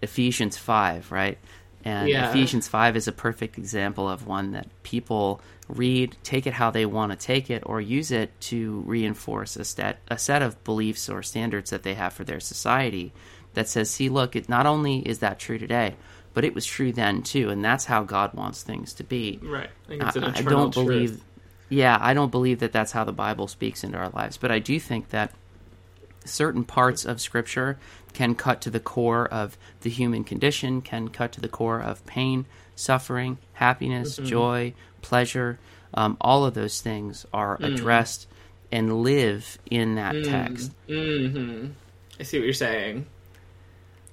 Ephesians 0.00 0.56
five, 0.56 1.12
right? 1.12 1.36
And 1.84 2.08
Yeah. 2.08 2.30
Ephesians 2.30 2.68
five 2.68 2.96
is 2.96 3.08
a 3.08 3.12
perfect 3.12 3.56
example 3.58 4.08
of 4.08 4.26
one 4.26 4.52
that 4.52 4.68
people 4.82 5.40
read, 5.68 6.16
take 6.22 6.46
it 6.46 6.52
how 6.54 6.70
they 6.70 6.84
want 6.84 7.12
to 7.12 7.16
take 7.16 7.50
it, 7.50 7.62
or 7.64 7.80
use 7.80 8.10
it 8.10 8.38
to 8.40 8.82
reinforce 8.86 9.56
a 9.56 9.64
set 9.64 10.00
a 10.08 10.18
set 10.18 10.42
of 10.42 10.62
beliefs 10.64 11.08
or 11.08 11.22
standards 11.22 11.70
that 11.70 11.82
they 11.82 11.94
have 11.94 12.12
for 12.12 12.24
their 12.24 12.40
society. 12.40 13.12
That 13.54 13.68
says, 13.68 13.90
see, 13.90 14.08
look, 14.08 14.36
it 14.36 14.48
not 14.48 14.66
only 14.66 14.98
is 14.98 15.18
that 15.20 15.38
true 15.40 15.58
today, 15.58 15.96
but 16.34 16.44
it 16.44 16.54
was 16.54 16.64
true 16.64 16.92
then 16.92 17.22
too, 17.22 17.50
and 17.50 17.64
that's 17.64 17.84
how 17.86 18.04
God 18.04 18.34
wants 18.34 18.62
things 18.62 18.92
to 18.94 19.04
be. 19.04 19.40
right. 19.42 19.68
I 19.86 19.88
think 19.88 20.02
it's 20.04 20.16
an 20.16 20.24
I, 20.24 20.38
I 20.38 20.42
don't 20.42 20.72
believe. 20.72 21.20
Yeah, 21.68 21.98
I 22.00 22.14
don't 22.14 22.30
believe 22.30 22.60
that 22.60 22.72
that's 22.72 22.92
how 22.92 23.04
the 23.04 23.12
Bible 23.12 23.48
speaks 23.48 23.82
into 23.84 23.96
our 23.98 24.10
lives, 24.10 24.36
but 24.36 24.50
I 24.52 24.58
do 24.58 24.78
think 24.78 25.10
that 25.10 25.32
certain 26.30 26.64
parts 26.64 27.04
of 27.04 27.20
Scripture 27.20 27.78
can 28.12 28.34
cut 28.34 28.60
to 28.62 28.70
the 28.70 28.80
core 28.80 29.26
of 29.28 29.56
the 29.82 29.90
human 29.90 30.24
condition, 30.24 30.80
can 30.82 31.08
cut 31.08 31.32
to 31.32 31.40
the 31.40 31.48
core 31.48 31.80
of 31.80 32.04
pain, 32.06 32.46
suffering, 32.76 33.38
happiness, 33.54 34.16
Mm-hmm. 34.16 34.24
joy, 34.26 34.74
pleasure. 35.02 35.58
Um, 35.94 36.16
all 36.20 36.44
of 36.44 36.54
those 36.54 36.80
things 36.80 37.26
are 37.32 37.58
Mm. 37.58 37.74
addressed 37.74 38.26
and 38.72 39.02
live 39.02 39.58
in 39.70 39.96
that 39.96 40.24
text. 40.24 40.72
hmm 40.88 41.66
I 42.18 42.22
see 42.22 42.38
what 42.38 42.44
you're 42.44 42.52
saying. 42.54 43.06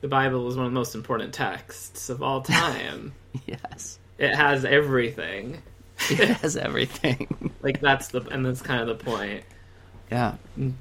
The 0.01 0.08
Bible 0.08 0.47
is 0.47 0.56
one 0.56 0.65
of 0.65 0.71
the 0.71 0.77
most 0.80 0.95
important 0.95 1.34
texts 1.34 2.10
of 2.10 2.21
all 2.23 2.41
time. 2.43 3.13
Yes, 3.45 3.99
it 4.17 4.36
has 4.36 4.63
everything. 4.65 5.62
it 6.10 6.30
has 6.38 6.56
everything. 6.58 7.51
Like 7.62 7.82
that's 7.82 8.10
the 8.10 8.21
and 8.30 8.45
that's 8.45 8.62
kind 8.62 8.82
of 8.88 8.88
the 8.97 9.03
point. 9.03 9.43
Yeah, 10.12 10.36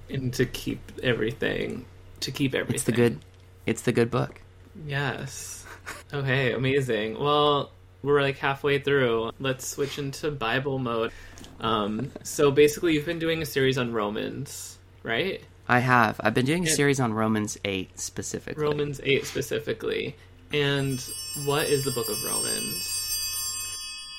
And 0.08 0.32
to 0.34 0.46
keep 0.46 0.80
everything, 1.02 1.84
to 2.20 2.30
keep 2.30 2.54
everything. 2.54 2.74
it's 2.74 2.84
the 2.84 2.92
good. 2.92 3.18
It's 3.66 3.82
the 3.82 3.92
good 3.92 4.10
book. 4.10 4.40
Yes. 4.86 5.64
Okay, 6.12 6.52
amazing. 6.52 7.18
Well, 7.18 7.70
we're 8.02 8.22
like 8.22 8.38
halfway 8.38 8.78
through. 8.78 9.30
Let's 9.40 9.66
switch 9.66 9.98
into 9.98 10.30
Bible 10.30 10.78
mode. 10.78 11.12
Um, 11.60 12.10
so 12.22 12.50
basically, 12.50 12.94
you've 12.94 13.06
been 13.06 13.18
doing 13.18 13.42
a 13.42 13.46
series 13.46 13.78
on 13.78 13.92
Romans, 13.92 14.78
right? 15.02 15.42
I 15.68 15.80
have. 15.80 16.20
I've 16.22 16.34
been 16.34 16.46
doing 16.46 16.64
a 16.64 16.70
series 16.70 17.00
on 17.00 17.12
Romans 17.12 17.58
eight 17.64 17.98
specifically. 17.98 18.62
Romans 18.62 19.00
8 19.02 19.26
specifically. 19.26 20.14
And 20.52 21.00
what 21.44 21.66
is 21.66 21.84
the 21.84 21.90
book 21.90 22.08
of 22.08 22.16
Romans? 22.24 22.95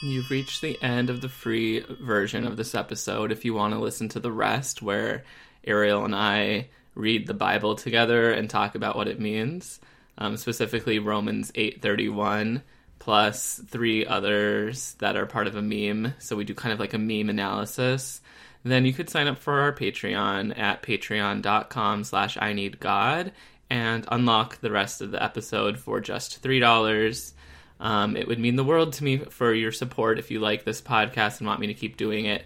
You've 0.02 0.30
reached 0.30 0.62
the 0.62 0.82
end 0.82 1.10
of 1.10 1.22
the 1.22 1.30
free 1.30 1.80
version 1.80 2.46
of 2.46 2.56
this 2.56 2.76
episode. 2.76 3.32
If 3.32 3.44
you 3.44 3.56
want 3.56 3.74
to 3.74 3.80
listen 3.80 4.10
to 4.10 4.20
the 4.20 4.32
rest, 4.32 4.82
where 4.82 5.24
Ariel 5.64 6.06
and 6.06 6.16
I 6.16 6.68
read 6.94 7.26
the 7.26 7.34
Bible 7.34 7.76
together 7.76 8.32
and 8.32 8.50
talk 8.50 8.76
about 8.76 8.96
what 8.96 9.08
it 9.08 9.20
means, 9.20 9.80
um, 10.18 10.38
specifically 10.38 11.00
Romans 11.00 11.52
eight 11.56 11.82
thirty 11.82 12.10
one 12.10 12.62
plus 13.00 13.60
three 13.68 14.06
others 14.06 14.96
that 15.00 15.18
are 15.18 15.26
part 15.26 15.48
of 15.48 15.56
a 15.56 15.62
meme. 15.62 16.14
So 16.20 16.36
we 16.36 16.46
do 16.46 16.54
kind 16.54 16.74
of 16.74 16.80
like 16.80 16.94
a 16.94 17.00
meme 17.00 17.30
analysis. 17.30 18.22
Then 18.64 18.86
you 18.86 18.94
could 18.94 19.10
sign 19.10 19.28
up 19.28 19.40
for 19.40 19.62
our 19.62 19.74
Patreon 19.74 20.58
at 20.58 20.84
patreon.com 20.84 22.04
slash 22.04 22.38
I 22.40 22.54
need 22.54 22.80
God 22.80 23.32
and 23.70 24.06
unlock 24.12 24.60
the 24.62 24.72
rest 24.72 25.02
of 25.02 25.12
the 25.12 25.24
episode 25.24 25.80
for 25.80 26.00
just 26.00 26.38
three 26.40 26.60
dollars. 26.60 27.34
Um, 27.80 28.18
it 28.18 28.28
would 28.28 28.40
mean 28.40 28.56
the 28.56 28.64
world 28.64 28.94
to 28.94 29.04
me 29.04 29.18
for 29.18 29.54
your 29.54 29.72
support 29.72 30.20
if 30.20 30.32
you 30.32 30.40
like 30.40 30.64
this 30.64 30.82
podcast 30.82 31.40
and 31.40 31.48
want 31.48 31.60
me 31.60 31.68
to 31.68 31.74
keep 31.74 31.98
doing 31.98 32.26
it. 32.26 32.46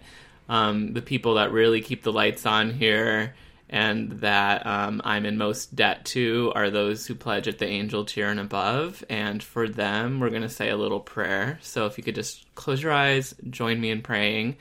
Um, 0.49 0.93
the 0.93 1.01
people 1.01 1.35
that 1.35 1.51
really 1.51 1.81
keep 1.81 2.03
the 2.03 2.11
lights 2.11 2.45
on 2.45 2.71
here 2.71 3.33
and 3.71 4.11
that 4.19 4.67
um, 4.67 5.01
I'm 5.05 5.25
in 5.25 5.37
most 5.37 5.75
debt 5.75 6.03
to 6.07 6.51
are 6.55 6.69
those 6.69 7.07
who 7.07 7.15
pledge 7.15 7.47
at 7.47 7.57
the 7.57 7.65
angel 7.65 8.03
tier 8.03 8.27
and 8.27 8.39
above. 8.39 9.01
And 9.09 9.41
for 9.41 9.69
them, 9.69 10.19
we're 10.19 10.29
going 10.29 10.41
to 10.41 10.49
say 10.49 10.69
a 10.69 10.75
little 10.75 10.99
prayer. 10.99 11.57
So 11.61 11.85
if 11.85 11.97
you 11.97 12.03
could 12.03 12.15
just 12.15 12.53
close 12.53 12.83
your 12.83 12.91
eyes, 12.91 13.33
join 13.49 13.79
me 13.79 13.89
in 13.89 14.01
praying 14.01 14.57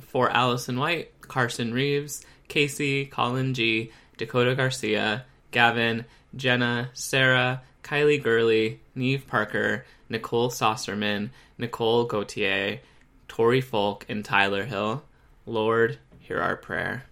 for 0.00 0.30
Allison 0.30 0.78
White, 0.78 1.20
Carson 1.20 1.74
Reeves, 1.74 2.24
Casey, 2.48 3.04
Colin 3.04 3.52
G, 3.52 3.92
Dakota 4.16 4.54
Garcia, 4.54 5.26
Gavin, 5.50 6.06
Jenna, 6.34 6.88
Sarah, 6.94 7.62
Kylie 7.82 8.22
Gurley, 8.22 8.80
Neve 8.94 9.26
Parker, 9.26 9.84
Nicole 10.08 10.50
Saucerman, 10.50 11.30
Nicole 11.58 12.04
Gautier, 12.04 12.80
Tori 13.28 13.60
Folk, 13.60 14.04
and 14.08 14.24
Tyler 14.24 14.64
Hill. 14.64 15.02
Lord, 15.46 15.98
hear 16.18 16.40
our 16.40 16.56
prayer. 16.56 17.04